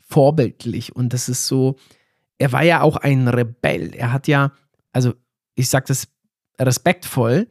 [0.00, 0.96] vorbildlich.
[0.96, 1.76] Und das ist so,
[2.40, 3.94] er war ja auch ein Rebell.
[3.94, 4.52] Er hat ja,
[4.92, 5.12] also
[5.54, 6.08] ich sage das
[6.58, 7.48] respektvoll,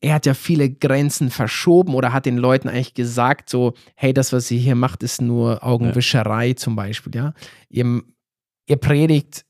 [0.00, 4.32] er hat ja viele Grenzen verschoben oder hat den Leuten eigentlich gesagt, so, hey, das,
[4.32, 6.56] was ihr hier macht, ist nur Augenwischerei ja.
[6.56, 7.32] zum Beispiel, ja.
[7.68, 8.02] Ihr,
[8.66, 9.44] ihr, predigt,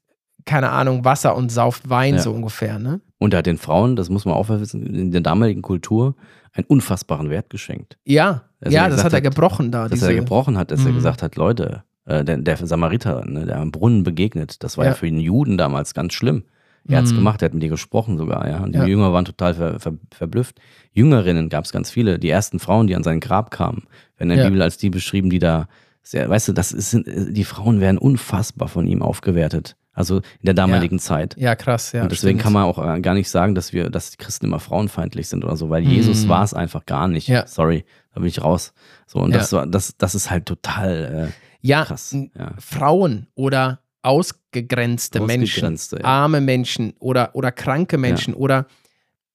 [0.44, 2.20] keine Ahnung, Wasser und sauft Wein, ja.
[2.20, 3.00] so ungefähr, ne?
[3.18, 6.14] Und er hat den Frauen, das muss man auch wissen, in der damaligen Kultur
[6.52, 7.98] einen unfassbaren Wert geschenkt.
[8.04, 9.88] Ja, also ja, das hat er gebrochen da.
[9.88, 10.88] Dass er gebrochen hat, dass mhm.
[10.88, 14.84] er gesagt hat, Leute, äh, der, der, Samariter, ne, der am Brunnen begegnet, das war
[14.84, 16.44] ja, ja für den Juden damals ganz schlimm.
[16.86, 17.16] Er hat es mhm.
[17.16, 18.60] gemacht, er hat mit dir gesprochen sogar, ja.
[18.60, 18.86] Und die ja.
[18.86, 20.58] Jünger waren total ver, ver, verblüfft.
[20.92, 22.18] Jüngerinnen gab es ganz viele.
[22.18, 23.82] Die ersten Frauen, die an sein Grab kamen,
[24.16, 24.44] werden in der ja.
[24.44, 25.68] Bibel als die beschrieben, die da,
[26.02, 29.76] sehr, weißt du, das ist, die Frauen werden unfassbar von ihm aufgewertet.
[29.92, 31.02] Also in der damaligen ja.
[31.02, 31.36] Zeit.
[31.36, 32.04] Ja, krass, ja.
[32.04, 32.42] Und deswegen stimmt.
[32.42, 35.44] kann man auch äh, gar nicht sagen, dass wir, dass die Christen immer frauenfeindlich sind
[35.44, 35.90] oder so, weil mhm.
[35.90, 37.28] Jesus war es einfach gar nicht.
[37.28, 37.46] Ja.
[37.46, 38.72] Sorry, da bin ich raus.
[39.06, 41.28] So, und das war, das, das ist halt total.
[41.28, 42.52] Äh, ja, Krass, ja.
[42.58, 46.04] Frauen oder ausgegrenzte, ausgegrenzte Menschen, ja.
[46.04, 48.40] arme Menschen oder, oder kranke Menschen ja.
[48.40, 48.66] oder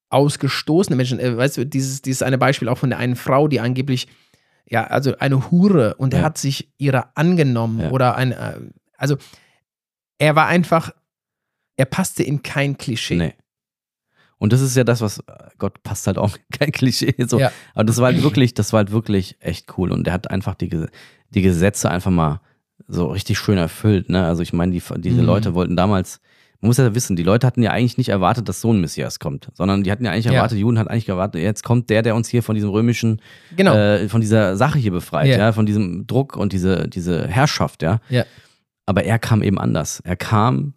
[0.10, 1.20] ausgestoßene Menschen.
[1.20, 4.08] Äh, weißt du, dieses, dieses eine Beispiel auch von der einen Frau, die angeblich,
[4.70, 8.60] ja, also eine Hure und er hat sich ihrer angenommen oder ein, äh,
[8.98, 9.18] also
[10.18, 10.92] er war einfach,
[11.76, 13.16] er passte in kein Klischee.
[13.16, 13.34] Nee.
[14.44, 15.24] Und das ist ja das, was
[15.58, 17.16] Gott passt halt auch kein Klischee.
[17.26, 17.40] So.
[17.40, 17.54] Ja.
[17.76, 19.90] Aber das war halt wirklich, das war halt wirklich echt cool.
[19.90, 20.86] Und er hat einfach die,
[21.30, 22.42] die Gesetze einfach mal
[22.86, 24.10] so richtig schön erfüllt.
[24.10, 24.26] Ne?
[24.26, 25.26] Also ich meine, die, diese mhm.
[25.26, 26.20] Leute wollten damals,
[26.60, 29.20] man muss ja wissen, die Leute hatten ja eigentlich nicht erwartet, dass so ein Messias
[29.20, 30.64] kommt, sondern die hatten ja eigentlich erwartet, ja.
[30.64, 33.22] Juden hat eigentlich erwartet, jetzt kommt der, der uns hier von diesem römischen,
[33.56, 33.74] genau.
[33.74, 35.38] äh, von dieser Sache hier befreit, ja.
[35.38, 38.02] ja, von diesem Druck und diese, diese Herrschaft, ja.
[38.10, 38.26] ja.
[38.86, 40.02] Aber er kam eben anders.
[40.04, 40.74] Er kam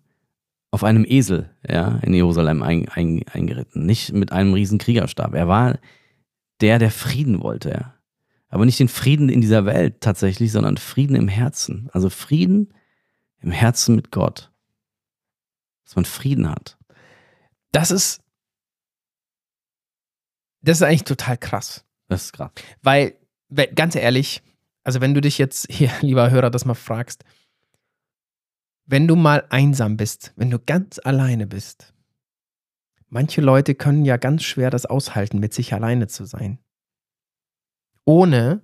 [0.70, 5.34] auf einem Esel, ja, in Jerusalem ein, ein, eingeritten, nicht mit einem riesen Kriegerstab.
[5.34, 5.78] Er war
[6.60, 7.94] der, der Frieden wollte, ja.
[8.48, 11.88] Aber nicht den Frieden in dieser Welt tatsächlich, sondern Frieden im Herzen.
[11.92, 12.72] Also Frieden
[13.40, 14.52] im Herzen mit Gott.
[15.84, 16.78] Dass man Frieden hat.
[17.72, 18.22] Das ist,
[20.62, 21.84] das ist eigentlich total krass.
[22.08, 22.50] Das ist krass.
[22.82, 23.14] Weil,
[23.74, 24.42] ganz ehrlich,
[24.84, 27.24] also wenn du dich jetzt hier, lieber Hörer, das mal fragst,
[28.86, 31.92] wenn du mal einsam bist, wenn du ganz alleine bist,
[33.08, 36.58] manche Leute können ja ganz schwer das aushalten, mit sich alleine zu sein
[38.06, 38.62] ohne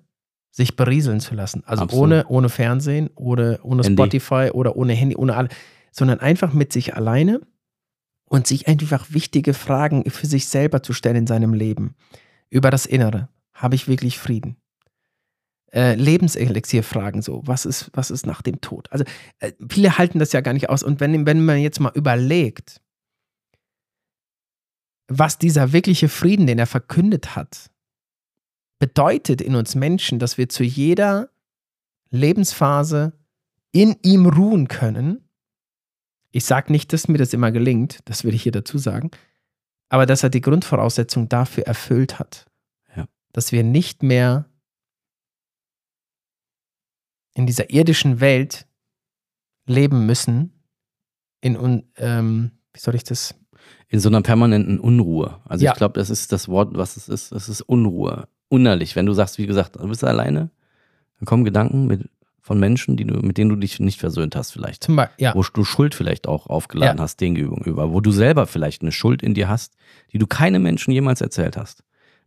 [0.51, 1.63] sich berieseln zu lassen.
[1.67, 5.49] Also ohne, ohne Fernsehen, ohne, ohne Spotify oder ohne Handy, ohne alle,
[5.91, 7.41] sondern einfach mit sich alleine
[8.25, 11.97] und sich einfach wichtige Fragen für sich selber zu stellen in seinem Leben.
[12.49, 13.29] Über das Innere.
[13.53, 14.57] Habe ich wirklich Frieden?
[15.75, 18.93] Äh, Lebenselixier-Fragen so, was ist, was ist nach dem Tod?
[18.93, 19.05] Also
[19.39, 20.83] äh, viele halten das ja gar nicht aus.
[20.83, 22.83] Und wenn, wenn man jetzt mal überlegt,
[25.09, 27.71] was dieser wirkliche Frieden, den er verkündet hat,
[28.79, 31.31] bedeutet in uns Menschen, dass wir zu jeder
[32.11, 33.13] Lebensphase
[33.73, 35.29] in ihm ruhen können.
[36.33, 39.11] Ich sage nicht, dass mir das immer gelingt, das will ich hier dazu sagen,
[39.89, 42.47] aber dass er die Grundvoraussetzung dafür erfüllt hat.
[42.97, 43.07] Ja.
[43.33, 44.52] Dass wir nicht mehr
[47.35, 48.67] in dieser irdischen Welt
[49.67, 50.53] leben müssen,
[51.41, 53.35] in, ähm, wie soll ich das?
[53.89, 55.41] In so einer permanenten Unruhe.
[55.45, 55.73] Also ja.
[55.73, 57.33] ich glaube, das ist das Wort, was es ist.
[57.33, 60.51] Es ist Unruhe unerlich, wenn du sagst, wie gesagt, du bist alleine,
[61.19, 62.11] dann kommen Gedanken mit,
[62.43, 64.85] von Menschen, die du, mit denen du dich nicht versöhnt hast, vielleicht.
[64.85, 65.35] Zum Beispiel, ja.
[65.35, 67.05] Wo du Schuld vielleicht auch aufgeladen ja.
[67.05, 69.75] hast, den gegenüber, wo du selber vielleicht eine Schuld in dir hast,
[70.13, 71.83] die du keinem Menschen jemals erzählt hast,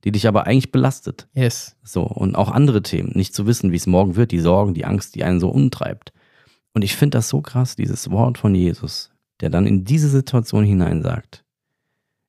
[0.05, 1.27] die dich aber eigentlich belastet.
[1.33, 1.75] Yes.
[1.83, 4.85] So, und auch andere Themen, nicht zu wissen, wie es morgen wird, die Sorgen, die
[4.85, 6.13] Angst, die einen so umtreibt.
[6.73, 10.63] Und ich finde das so krass, dieses Wort von Jesus, der dann in diese Situation
[10.63, 11.43] hinein sagt,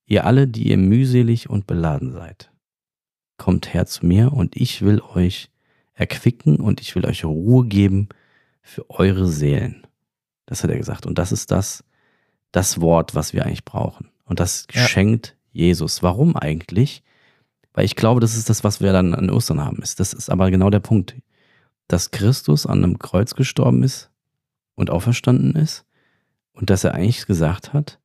[0.07, 2.51] ihr alle, die ihr mühselig und beladen seid
[3.39, 5.51] kommt her zu mir und ich will euch
[5.93, 8.09] erquicken und ich will euch Ruhe geben
[8.63, 9.87] für eure Seelen.
[10.47, 11.07] Das hat er gesagt.
[11.07, 11.85] Und das ist das,
[12.53, 14.09] das Wort, was wir eigentlich brauchen.
[14.25, 14.87] Und das Ja.
[14.89, 16.03] schenkt Jesus.
[16.03, 17.03] Warum eigentlich?
[17.77, 19.83] Weil ich glaube, das ist das, was wir dann an Ostern haben.
[19.83, 20.01] Ist.
[20.01, 21.15] Das ist aber genau der Punkt.
[21.89, 24.11] Dass Christus an einem Kreuz gestorben ist
[24.75, 25.85] und auferstanden ist
[26.53, 28.01] und dass er eigentlich gesagt hat,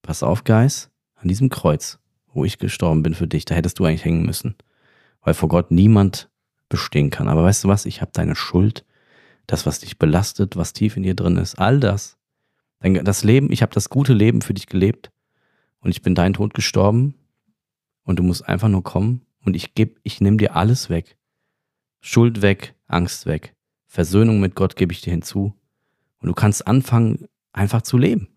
[0.00, 1.98] pass auf, Guys, an diesem Kreuz,
[2.32, 4.56] wo ich gestorben bin für dich, da hättest du eigentlich hängen müssen.
[5.20, 6.30] Weil vor Gott niemand
[6.70, 7.28] bestehen kann.
[7.28, 7.84] Aber weißt du was?
[7.84, 8.86] Ich habe deine Schuld,
[9.46, 12.16] das, was dich belastet, was tief in dir drin ist, all das.
[12.80, 15.12] Das Leben, ich habe das gute Leben für dich gelebt
[15.80, 17.14] und ich bin dein Tod gestorben
[18.04, 21.16] und du musst einfach nur kommen und ich geb, ich nehme dir alles weg.
[22.00, 23.54] Schuld weg, Angst weg.
[23.86, 25.54] Versöhnung mit Gott gebe ich dir hinzu.
[26.20, 28.28] Und du kannst anfangen, einfach zu leben.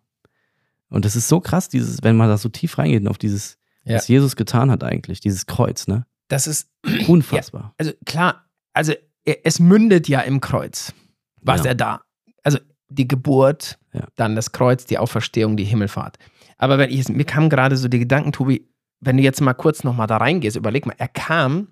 [0.89, 3.95] Und das ist so krass, dieses, wenn man da so tief reingeht auf dieses, Ja.
[3.97, 6.05] was Jesus getan hat eigentlich, dieses Kreuz, ne?
[6.28, 6.70] Das ist,
[7.07, 7.74] Unfassbar.
[7.78, 8.93] also klar, also
[9.24, 10.93] es mündet ja im Kreuz,
[11.41, 11.70] was Genau.
[11.70, 12.01] er da,
[12.43, 12.59] also
[12.89, 14.07] die Geburt, Ja.
[14.16, 16.18] dann das Kreuz, die Auferstehung, die Himmelfahrt.
[16.57, 18.68] Aber wenn ich, mir kam gerade so die Gedanken, Tobi,
[19.00, 21.68] wenn du jetzt mal kurz nochmal da reingehst, überleg mal, er kam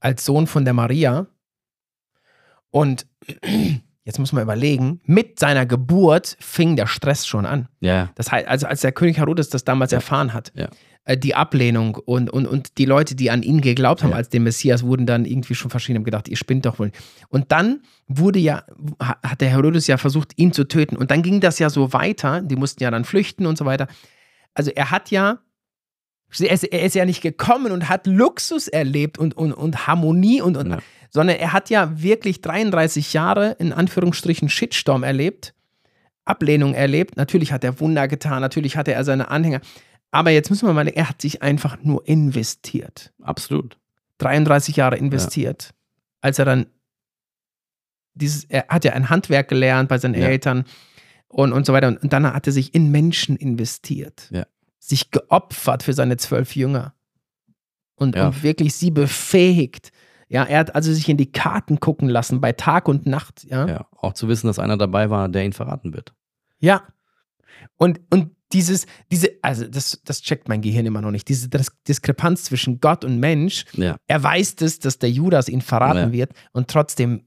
[0.00, 1.26] als Sohn von der Maria
[2.70, 3.06] und
[4.04, 7.68] jetzt muss man überlegen, mit seiner Geburt fing der Stress schon an.
[7.80, 9.98] Ja, Das heißt, also als der König Herodes das damals Ja.
[9.98, 10.68] erfahren hat, Ja.
[11.04, 14.16] äh, die Ablehnung und, und, und die Leute, die an ihn geglaubt haben Ja.
[14.16, 16.90] als den Messias, wurden dann irgendwie schon verschieden haben gedacht, ihr spinnt doch wohl.
[17.28, 18.64] Und dann wurde ja,
[19.02, 20.96] ha- hat der Herodes ja versucht, ihn zu töten.
[20.96, 23.86] Und dann ging das ja so weiter, die mussten ja dann flüchten und so weiter.
[24.54, 25.38] Also er hat ja,
[26.40, 30.40] er ist, er ist ja nicht gekommen und hat Luxus erlebt und, und, und Harmonie
[30.40, 30.78] und, und Ja.
[31.10, 35.54] sondern er hat ja wirklich 33 Jahre in Anführungsstrichen Shitstorm erlebt,
[36.24, 37.16] Ablehnung erlebt.
[37.16, 39.60] Natürlich hat er Wunder getan, natürlich hatte er seine Anhänger.
[40.10, 43.12] Aber jetzt müssen wir mal, er hat sich einfach nur investiert.
[43.22, 43.76] absolut.
[44.18, 45.74] 33 Jahre investiert.
[46.20, 46.66] Als er dann
[48.14, 50.28] dieses, er hat ja ein Handwerk gelernt bei seinen Ja.
[50.28, 50.64] Eltern
[51.34, 51.88] und, und so weiter.
[51.88, 54.28] Und, und dann hat er sich in Menschen investiert.
[54.32, 54.46] Ja.
[54.78, 56.94] Sich geopfert für seine zwölf Jünger.
[57.96, 58.28] Und, Ja.
[58.28, 59.90] und wirklich sie befähigt.
[60.28, 63.44] Ja, er hat also sich in die Karten gucken lassen bei Tag und Nacht.
[63.44, 63.66] Ja.
[63.68, 66.14] Ja, auch zu wissen, dass einer dabei war, der ihn verraten wird.
[66.60, 66.82] Ja.
[67.76, 71.28] Und, und dieses, diese, also das, das checkt mein Gehirn immer noch nicht.
[71.28, 73.64] Diese Dis Diskrepanz zwischen Gott und Mensch.
[73.72, 76.12] Ja, Er weiß es, dass der Judas ihn verraten Ja.
[76.12, 77.24] wird und trotzdem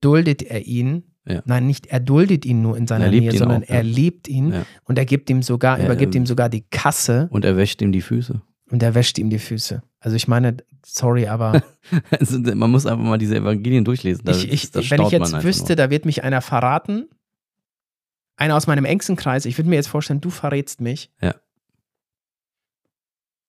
[0.00, 1.07] duldet er ihn.
[1.28, 1.42] Ja.
[1.44, 3.82] Nein, nicht er duldet ihn nur in seiner Er Nähe, sondern auch, er ja.
[3.82, 4.66] liebt ihn Ja.
[4.84, 7.92] und er gibt ihm sogar, Ja, übergibt ihm sogar die Kasse und er wäscht ihm
[7.92, 8.40] die Füße.
[8.70, 9.82] und er wäscht ihm die Füße.
[10.00, 10.56] Also ich meine,
[10.86, 11.62] sorry, aber
[12.18, 14.24] Also, man muss einfach mal diese Evangelien durchlesen.
[14.24, 15.76] Da, ich, ich, wenn ich jetzt wüsste, nur.
[15.76, 17.08] da wird mich einer verraten,
[18.36, 21.10] einer aus meinem engsten Kreis, ich würde mir jetzt vorstellen, du verrätst mich.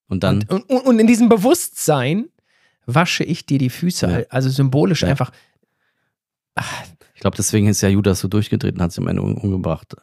[0.07, 2.29] Und dann, Und, und, und in diesem Bewusstsein
[2.87, 4.25] wasche ich dir die Füße, Ja.
[4.29, 5.09] also symbolisch Ja.
[5.09, 5.31] einfach.
[6.55, 6.83] Ach,
[7.13, 9.95] ich glaube, deswegen ist ja Judas so durchgedreht und hat sich am Ende um- umgebracht.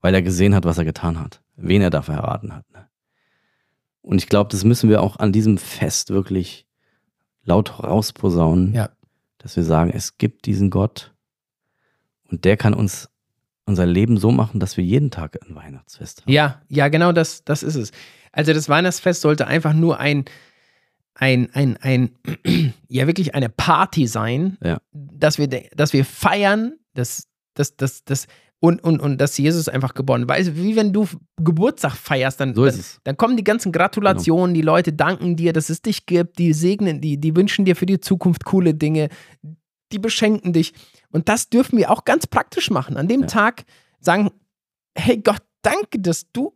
[0.00, 1.42] Weil er gesehen hat, was er getan hat.
[1.56, 2.64] Wen er da verraten hat.
[2.72, 2.88] Ne?
[4.02, 6.66] Und ich glaube, das müssen wir auch an diesem Fest wirklich
[7.44, 8.72] laut rausposaunen.
[8.74, 8.90] Ja.
[9.38, 11.14] Dass wir sagen, es gibt diesen Gott
[12.24, 13.10] und der kann uns
[13.66, 16.32] unser Leben so machen, dass wir jeden Tag ein Weihnachtsfest haben.
[16.32, 17.92] Ja, ja, genau das, das ist es.
[18.32, 20.24] Also das Weihnachtsfest sollte einfach nur ein,
[21.14, 22.10] ein, ein, ein,
[22.88, 24.80] ja wirklich eine Party sein, Ja.
[25.20, 28.26] Dass wir, dass wir feiern, dass, dass, dass, dass,
[28.58, 30.54] und, und, und dass Jesus einfach geboren ist.
[30.56, 31.06] Wie wenn du
[31.36, 35.70] Geburtstag feierst, dann, So dann, dann kommen die ganzen Gratulationen, die Leute danken dir, dass
[35.70, 39.08] es dich gibt, die segnen, die, die wünschen dir für die Zukunft coole Dinge,
[39.92, 40.74] die beschenken dich.
[41.10, 42.96] Und das dürfen wir auch ganz praktisch machen.
[42.96, 43.26] An dem Ja.
[43.28, 43.64] Tag
[44.00, 44.30] sagen,
[44.96, 46.54] hey Gott, danke, dass du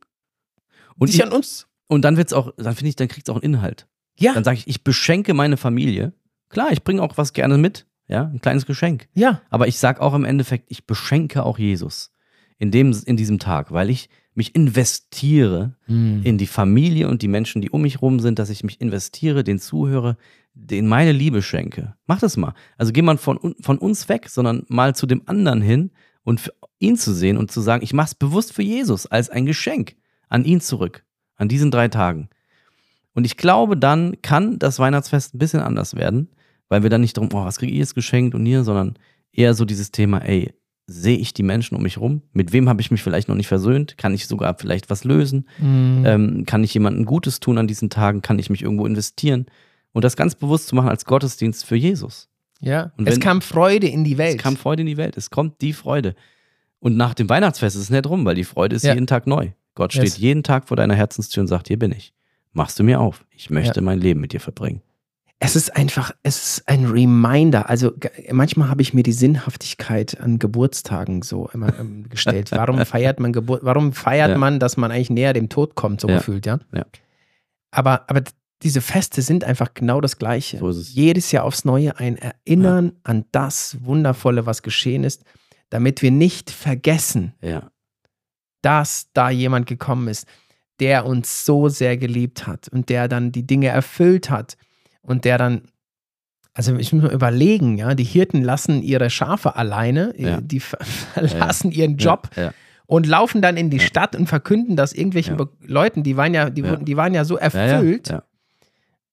[0.99, 1.67] Und, dich ich, an uns.
[1.89, 3.87] und dann wird's auch, dann finde ich, dann kriegt es auch einen Inhalt.
[4.19, 6.13] Ja, Dann sage ich, ich beschenke meine Familie.
[6.51, 7.87] Klar, ich bringe auch was gerne mit.
[8.07, 9.09] Ja, ein kleines Geschenk.
[9.15, 12.13] ja, Aber ich sage auch im Endeffekt, ich beschenke auch Jesus
[12.59, 17.63] in, dem, in diesem Tag, weil ich mich investiere in die Familie und die Menschen,
[17.63, 20.17] die um mich rum sind, dass ich mich investiere, den zuhöre,
[20.55, 21.95] den meine Liebe schenke.
[22.07, 22.53] Mach das mal.
[22.77, 25.93] Also geh mal von, von uns weg, sondern mal zu dem anderen hin
[26.25, 29.31] und für ihn zu sehen und zu sagen, ich mache es bewusst für Jesus als
[29.31, 29.95] ein Geschenk
[30.29, 31.05] an ihn zurück,
[31.37, 32.29] an diesen drei Tagen.
[33.15, 36.29] Und ich glaube, dann kann das Weihnachtsfest ein bisschen anders werden,
[36.69, 38.95] weil wir dann nicht darum, oh, was kriege ich jetzt geschenkt und hier, sondern
[39.33, 40.53] eher so dieses Thema, ey,
[40.87, 42.23] sehe ich die Menschen um mich rum?
[42.33, 43.97] Mit wem habe ich mich vielleicht noch nicht versöhnt?
[43.97, 45.49] Kann ich sogar vielleicht was lösen?
[45.59, 46.03] Mhm.
[46.07, 48.21] Ähm, kann ich jemandem Gutes tun an diesen Tagen?
[48.23, 49.47] Kann ich mich irgendwo investieren?
[49.93, 52.29] Und das ganz bewusst zu machen als Gottesdienst für Jesus.
[52.61, 52.93] ja.
[52.99, 54.37] und es wenn- kam Freude in die Welt.
[54.37, 55.17] Es kam Freude in die Welt.
[55.17, 56.15] Es kommt die Freude.
[56.81, 58.93] Und nach dem Weihnachtsfest ist es nicht rum, weil die Freude ist Ja.
[58.93, 59.51] jeden Tag neu.
[59.75, 60.19] Gott steht Yes.
[60.19, 62.13] jeden Tag vor deiner Herzenstür und sagt, hier bin ich.
[62.53, 63.25] Machst du mir auf.
[63.31, 63.83] Ich möchte Ja.
[63.85, 64.83] mein Leben mit dir verbringen.
[65.41, 67.69] Es ist einfach, es ist ein Reminder.
[67.69, 67.93] Also
[68.31, 72.51] manchmal habe ich mir die Sinnhaftigkeit an Geburtstagen so immer ähm, gestellt.
[72.53, 74.39] Warum feiert man Geburt, warum feiert Ja.
[74.39, 76.17] man, dass man eigentlich näher dem Tod kommt, so Ja.
[76.19, 76.61] gefühlt, ja?
[76.73, 76.87] Ja.
[77.73, 78.23] Aber, aber
[78.63, 80.59] diese Feste sind einfach genau das Gleiche.
[80.59, 80.71] So.
[80.71, 85.25] Jedes Jahr aufs Neue ein Erinnern an das Wundervolle, was geschehen ist,
[85.69, 87.35] damit wir nicht vergessen,
[88.63, 90.27] dass da jemand gekommen ist,
[90.81, 94.57] der uns so sehr geliebt hat und der dann die Dinge erfüllt hat
[95.05, 95.63] und der dann,
[96.55, 100.41] also ich muss mal überlegen, ja, die Hirten lassen ihre Schafe alleine, Ja.
[100.41, 102.43] die ver verlassen ihren Job Ja.
[102.45, 102.53] ja.
[102.87, 103.83] und laufen dann in die Ja.
[103.85, 105.47] Stadt und verkünden das irgendwelchen Ja.
[105.67, 106.71] Leuten, die waren ja, die, Ja.
[106.71, 108.09] wurden- die waren ja so Ja, ja, erfüllt.
[108.09, 108.23] ja.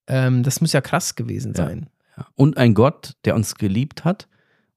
[0.08, 1.66] Ähm, das muss ja krass gewesen Ja.
[1.66, 1.90] sein.
[2.18, 2.28] Ja.
[2.36, 4.28] Und ein Gott, der uns geliebt hat,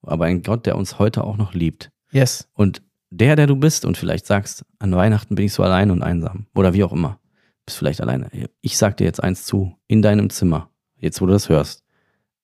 [0.03, 1.91] aber ein Gott, der uns heute auch noch liebt.
[2.12, 2.49] Yes.
[2.55, 6.03] Und der, der du bist und vielleicht sagst, an Weihnachten bin ich so allein und
[6.03, 7.19] einsam oder wie auch immer,
[7.67, 8.29] bist vielleicht alleine.
[8.61, 10.69] Ich sag dir jetzt eins zu, in deinem Zimmer,
[11.05, 11.85] jetzt wo du das hörst,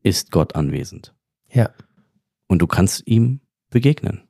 [0.03, 1.15] ist Gott anwesend.
[1.49, 1.71] Ja.
[2.47, 3.41] Und du kannst ihm
[3.71, 4.23] begegnen.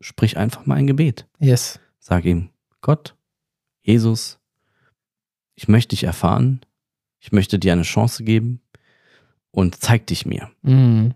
[0.00, 1.26] Sprich einfach mal ein Gebet.
[1.38, 1.80] Yes.
[1.98, 2.50] Sag ihm,
[2.80, 3.16] Gott,
[3.82, 4.38] Jesus,
[5.54, 6.60] ich möchte dich erfahren,
[7.18, 8.60] ich möchte dir eine Chance geben
[9.50, 10.50] und zeig dich mir.
[10.62, 11.14] Mhm.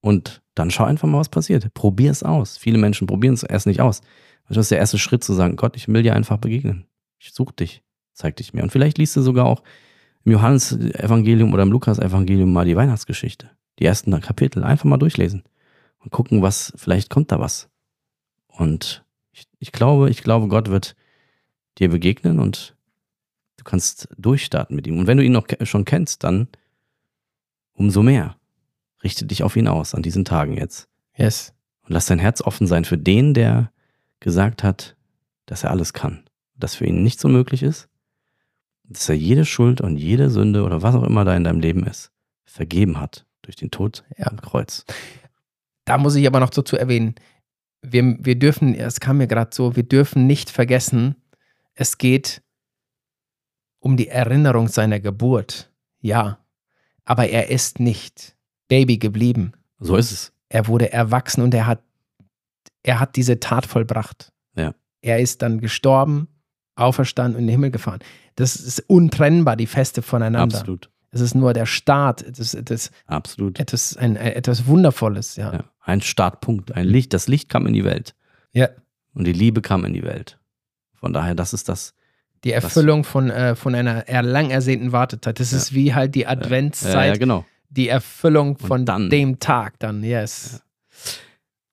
[0.00, 1.72] Und dann schau einfach mal, was passiert.
[1.74, 2.56] Probier es aus.
[2.56, 4.00] Viele Menschen probieren es erst nicht aus.
[4.48, 6.86] Das ist der erste Schritt zu sagen, Gott, ich will dir einfach begegnen.
[7.18, 7.82] Ich suche dich,
[8.12, 8.62] zeig dich mir.
[8.62, 9.62] Und vielleicht liest du sogar auch
[10.24, 13.50] im Johannes-Evangelium oder im Lukas-Evangelium mal die Weihnachtsgeschichte.
[13.78, 14.64] Die ersten Kapitel.
[14.64, 15.44] Einfach mal durchlesen
[15.98, 17.68] und gucken, was, vielleicht kommt da was.
[18.46, 20.94] Und ich, ich glaube, ich glaube, Gott wird
[21.78, 22.76] dir begegnen und
[23.56, 24.98] du kannst durchstarten mit ihm.
[24.98, 26.48] Und wenn du ihn noch schon kennst, dann
[27.72, 28.36] umso mehr.
[29.02, 30.88] Richte dich auf ihn aus an diesen Tagen jetzt.
[31.16, 31.52] Yes.
[31.82, 33.70] Und lass dein Herz offen sein für den, der
[34.20, 34.96] gesagt hat,
[35.46, 36.24] dass er alles kann.
[36.56, 37.88] Dass für ihn nichts unmöglich ist.
[38.84, 41.84] Dass er jede Schuld und jede Sünde oder was auch immer da in deinem Leben
[41.86, 42.12] ist,
[42.44, 44.26] vergeben hat durch den Tod Ja.
[44.28, 44.84] am Kreuz.
[45.84, 47.14] Da muss ich aber noch dazu erwähnen,
[47.82, 51.16] wir, wir dürfen, es kam mir gerade so, wir dürfen nicht vergessen,
[51.74, 52.42] es geht
[53.78, 55.70] um die Erinnerung seiner Geburt.
[56.00, 56.38] Ja,
[57.04, 58.34] aber er ist nicht
[58.68, 59.52] Baby geblieben.
[59.78, 60.32] So ist es.
[60.48, 61.82] Er wurde erwachsen und er hat,
[62.82, 64.32] er hat diese Tat vollbracht.
[64.56, 64.74] Ja.
[65.02, 66.28] Er ist dann gestorben,
[66.76, 68.00] auferstanden und in den Himmel gefahren.
[68.36, 70.56] Das ist untrennbar, die Feste voneinander.
[70.58, 70.90] Absolut.
[71.10, 73.60] Es ist nur der Start, das, das, Absolut.
[73.60, 75.52] etwas, ein, etwas Wundervolles, ja.
[75.52, 75.64] Ja.
[75.80, 77.12] Ein Startpunkt, ein Licht.
[77.14, 78.14] Das Licht kam in die Welt.
[78.52, 78.68] Ja.
[79.14, 80.38] Und die Liebe kam in die Welt.
[80.94, 81.94] Von daher, das ist das.
[82.42, 85.38] Die Erfüllung von, äh, von einer lang ersehnten Wartezeit.
[85.38, 85.58] Das Ja.
[85.58, 87.44] ist wie halt die Ja, Adventszeit, ja, genau.
[87.70, 90.62] die Erfüllung von dann- dem Tag dann, yes.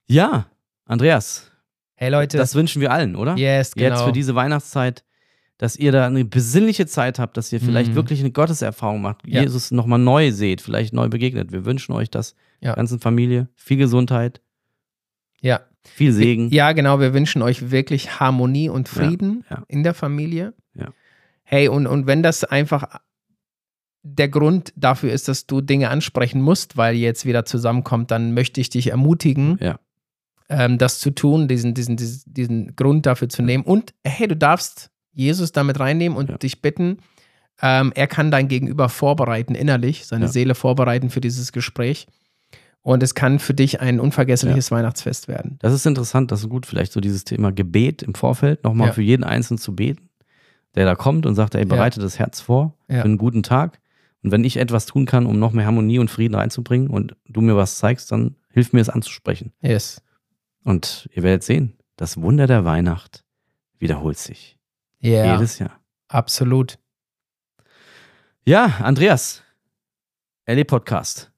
[0.07, 0.45] Ja,
[0.85, 1.50] Andreas,
[2.01, 3.35] Hey Leute, das wünschen wir allen, oder?
[3.37, 3.89] yes, genau.
[3.89, 5.03] Jetzt für diese Weihnachtszeit,
[5.59, 7.95] dass ihr da eine besinnliche Zeit habt, dass ihr vielleicht Mhm.
[7.95, 9.41] wirklich eine Gotteserfahrung macht, Ja.
[9.43, 11.51] Jesus nochmal neu seht, vielleicht neu begegnet.
[11.51, 12.73] Wir wünschen euch das, Ja.
[12.73, 14.41] ganzen Familie, viel Gesundheit,
[15.41, 15.59] ja.
[15.83, 16.49] viel Segen.
[16.49, 19.63] ja, genau, wir wünschen euch wirklich Harmonie und Frieden ja.
[19.67, 20.55] in der Familie.
[20.73, 20.91] Ja.
[21.43, 22.99] Hey, und, und wenn das einfach
[24.01, 28.33] der Grund dafür ist, dass du Dinge ansprechen musst, weil ihr jetzt wieder zusammenkommt, dann
[28.33, 29.79] möchte ich dich ermutigen, Ja.
[30.51, 33.63] Ähm, das zu tun, diesen, diesen, diesen, diesen Grund dafür zu nehmen.
[33.63, 36.37] Und hey, du darfst Jesus damit reinnehmen und Ja.
[36.37, 36.97] dich bitten,
[37.61, 40.31] ähm, er kann dein Gegenüber vorbereiten, innerlich, seine Ja.
[40.31, 42.07] Seele vorbereiten für dieses Gespräch.
[42.83, 45.57] Und es kann für dich ein unvergessliches Weihnachtsfest werden.
[45.59, 48.93] Das ist interessant, das ist gut, vielleicht so dieses Thema Gebet im Vorfeld, nochmal Ja.
[48.93, 50.09] für jeden Einzelnen zu beten,
[50.75, 52.97] der da kommt und sagt, ey, bereite das Herz vor Ja.
[53.01, 53.79] für einen guten Tag.
[54.23, 57.41] Und wenn ich etwas tun kann, um noch mehr Harmonie und Frieden reinzubringen und du
[57.41, 59.51] mir was zeigst, dann hilf mir es anzusprechen.
[59.61, 60.01] Yes.
[60.63, 63.23] Und ihr werdet sehen, das Wunder der Weihnacht
[63.79, 64.57] wiederholt sich.
[64.99, 65.79] Ja, Jedes Jahr.
[66.07, 66.77] absolut.
[68.45, 69.43] Ja, Andreas,
[70.47, 71.31] LE Podcast.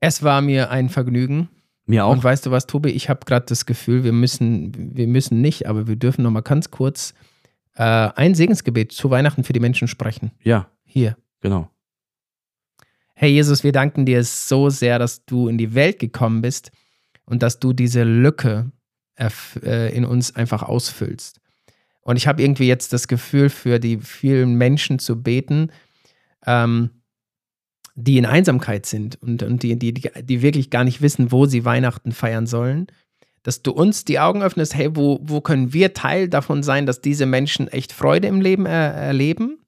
[0.00, 1.48] Es war mir ein Vergnügen.
[1.86, 2.12] Mir auch.
[2.12, 2.90] Und weißt du was, Tobi?
[2.90, 6.40] Ich habe gerade das Gefühl, wir müssen, wir müssen nicht, aber wir dürfen noch mal
[6.42, 7.14] ganz kurz
[7.74, 10.32] äh, ein Segensgebet zu Weihnachten für die Menschen sprechen.
[10.42, 11.16] ja, Hier.
[11.40, 11.70] genau.
[13.14, 16.70] Herr Jesus, wir danken dir so sehr, dass du in die Welt gekommen bist
[17.26, 18.70] und dass du diese Lücke
[19.18, 21.40] äh, in uns einfach ausfüllst.
[22.00, 25.72] Und ich habe irgendwie jetzt das Gefühl, für die vielen Menschen zu beten,
[26.46, 26.90] ähm,
[27.96, 31.64] die in Einsamkeit sind und, und die, die, die, wirklich gar nicht wissen, wo sie
[31.64, 32.86] Weihnachten feiern sollen,
[33.42, 37.00] dass du uns die Augen öffnest, hey, wo, wo können wir Teil davon sein, dass
[37.00, 39.58] diese Menschen echt Freude im Leben er, erleben?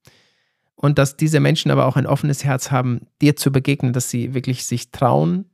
[0.76, 4.34] Und dass diese Menschen aber auch ein offenes Herz haben, dir zu begegnen, dass sie
[4.34, 5.46] wirklich sich trauen,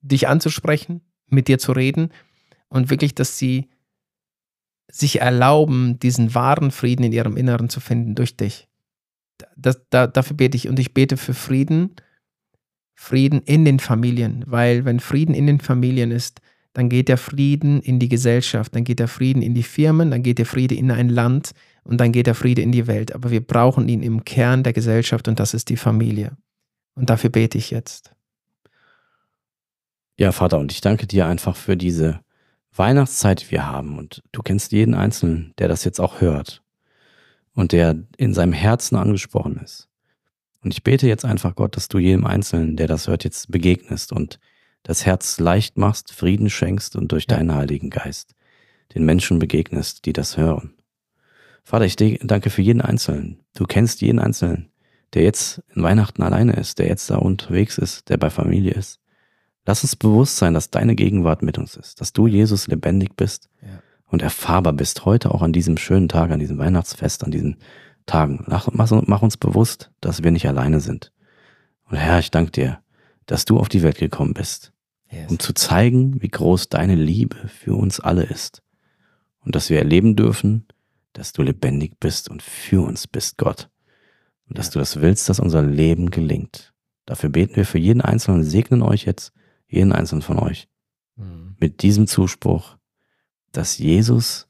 [0.00, 1.02] dich anzusprechen,
[1.32, 2.10] mit dir zu reden
[2.68, 3.68] und wirklich, dass sie
[4.90, 8.68] sich erlauben, diesen wahren Frieden in ihrem Inneren zu finden durch dich.
[9.56, 11.96] das, da, dafür bete ich und ich bete für Frieden,
[12.94, 16.40] Frieden in den Familien, weil wenn Frieden in den Familien ist,
[16.74, 20.22] dann geht der Frieden in die Gesellschaft, dann geht der Frieden in die Firmen, dann
[20.22, 21.52] geht der Friede in ein Land
[21.84, 23.12] und dann geht der Friede in die Welt.
[23.12, 26.36] Aber wir brauchen ihn im Kern der Gesellschaft und das ist die Familie.
[26.94, 28.14] Und dafür bete ich jetzt.
[30.22, 32.20] Ja, Vater, und ich danke dir einfach für diese
[32.76, 33.98] Weihnachtszeit, die wir haben.
[33.98, 36.62] Und du kennst jeden Einzelnen, der das jetzt auch hört
[37.54, 39.88] und der in seinem Herzen angesprochen ist.
[40.62, 44.12] Und ich bete jetzt einfach, Gott, dass du jedem Einzelnen, der das hört, jetzt begegnest
[44.12, 44.38] und
[44.84, 48.36] das Herz leicht machst, Frieden schenkst und durch deinen Heiligen Geist
[48.94, 50.72] den Menschen begegnest, die das hören.
[51.64, 53.40] Vater, ich danke für jeden Einzelnen.
[53.56, 54.70] Du kennst jeden Einzelnen,
[55.14, 59.01] der jetzt in Weihnachten alleine ist, der jetzt da unterwegs ist, der bei Familie ist.
[59.64, 63.48] Lass uns bewusst sein, dass deine Gegenwart mit uns ist, dass du, Jesus, lebendig bist
[63.60, 63.80] ja.
[64.06, 67.56] und erfahrbar bist, heute auch an diesem schönen Tag, an diesem Weihnachtsfest, an diesen
[68.06, 68.44] Tagen.
[68.48, 71.12] Mach, mach uns bewusst, dass wir nicht alleine sind.
[71.84, 72.78] Und Herr, ich danke dir,
[73.26, 74.72] dass du auf die Welt gekommen bist,
[75.10, 75.30] yes.
[75.30, 78.62] um zu zeigen, wie groß deine Liebe für uns alle ist.
[79.40, 80.66] Und dass wir erleben dürfen,
[81.12, 83.68] dass du lebendig bist und für uns bist, Gott.
[84.48, 86.72] Und dass du das willst, dass unser Leben gelingt.
[87.06, 89.32] Dafür beten wir für jeden Einzelnen und segnen euch jetzt,
[89.72, 90.68] jeden Einzelnen von euch,
[91.16, 91.56] mhm.
[91.58, 92.76] mit diesem Zuspruch,
[93.52, 94.48] dass Jesus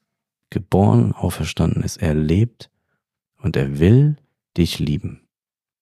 [0.51, 2.03] geboren, auferstanden ist.
[2.03, 2.71] Er lebt
[3.39, 4.17] und er will
[4.57, 5.27] dich lieben.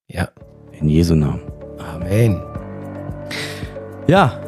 [0.06, 0.28] Ja.
[0.72, 1.42] In Jesu Namen.
[1.78, 2.40] Amen.
[4.06, 4.40] Ja,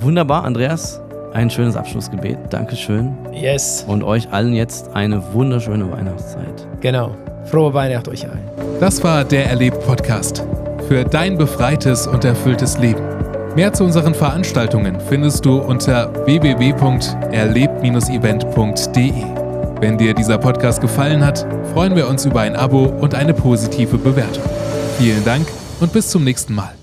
[0.00, 1.00] wunderbar, Andreas.
[1.32, 2.38] Ein schönes Abschlussgebet.
[2.50, 3.16] Dankeschön.
[3.32, 3.84] Yes.
[3.88, 6.68] Und euch allen jetzt eine wunderschöne Weihnachtszeit.
[6.80, 7.16] Genau.
[7.46, 8.48] Frohe Weihnacht euch allen.
[8.78, 10.44] Das war der Erlebt-Podcast.
[10.86, 13.23] Für dein befreites und erfülltes Leben.
[13.56, 19.12] Mehr zu unseren Veranstaltungen findest du unter www.erlebt-event.de.
[19.80, 23.96] Wenn dir dieser Podcast gefallen hat, freuen wir uns über ein Abo und eine positive
[23.96, 24.42] Bewertung.
[24.98, 25.46] Vielen Dank
[25.78, 26.74] und bis zum nächsten Mal.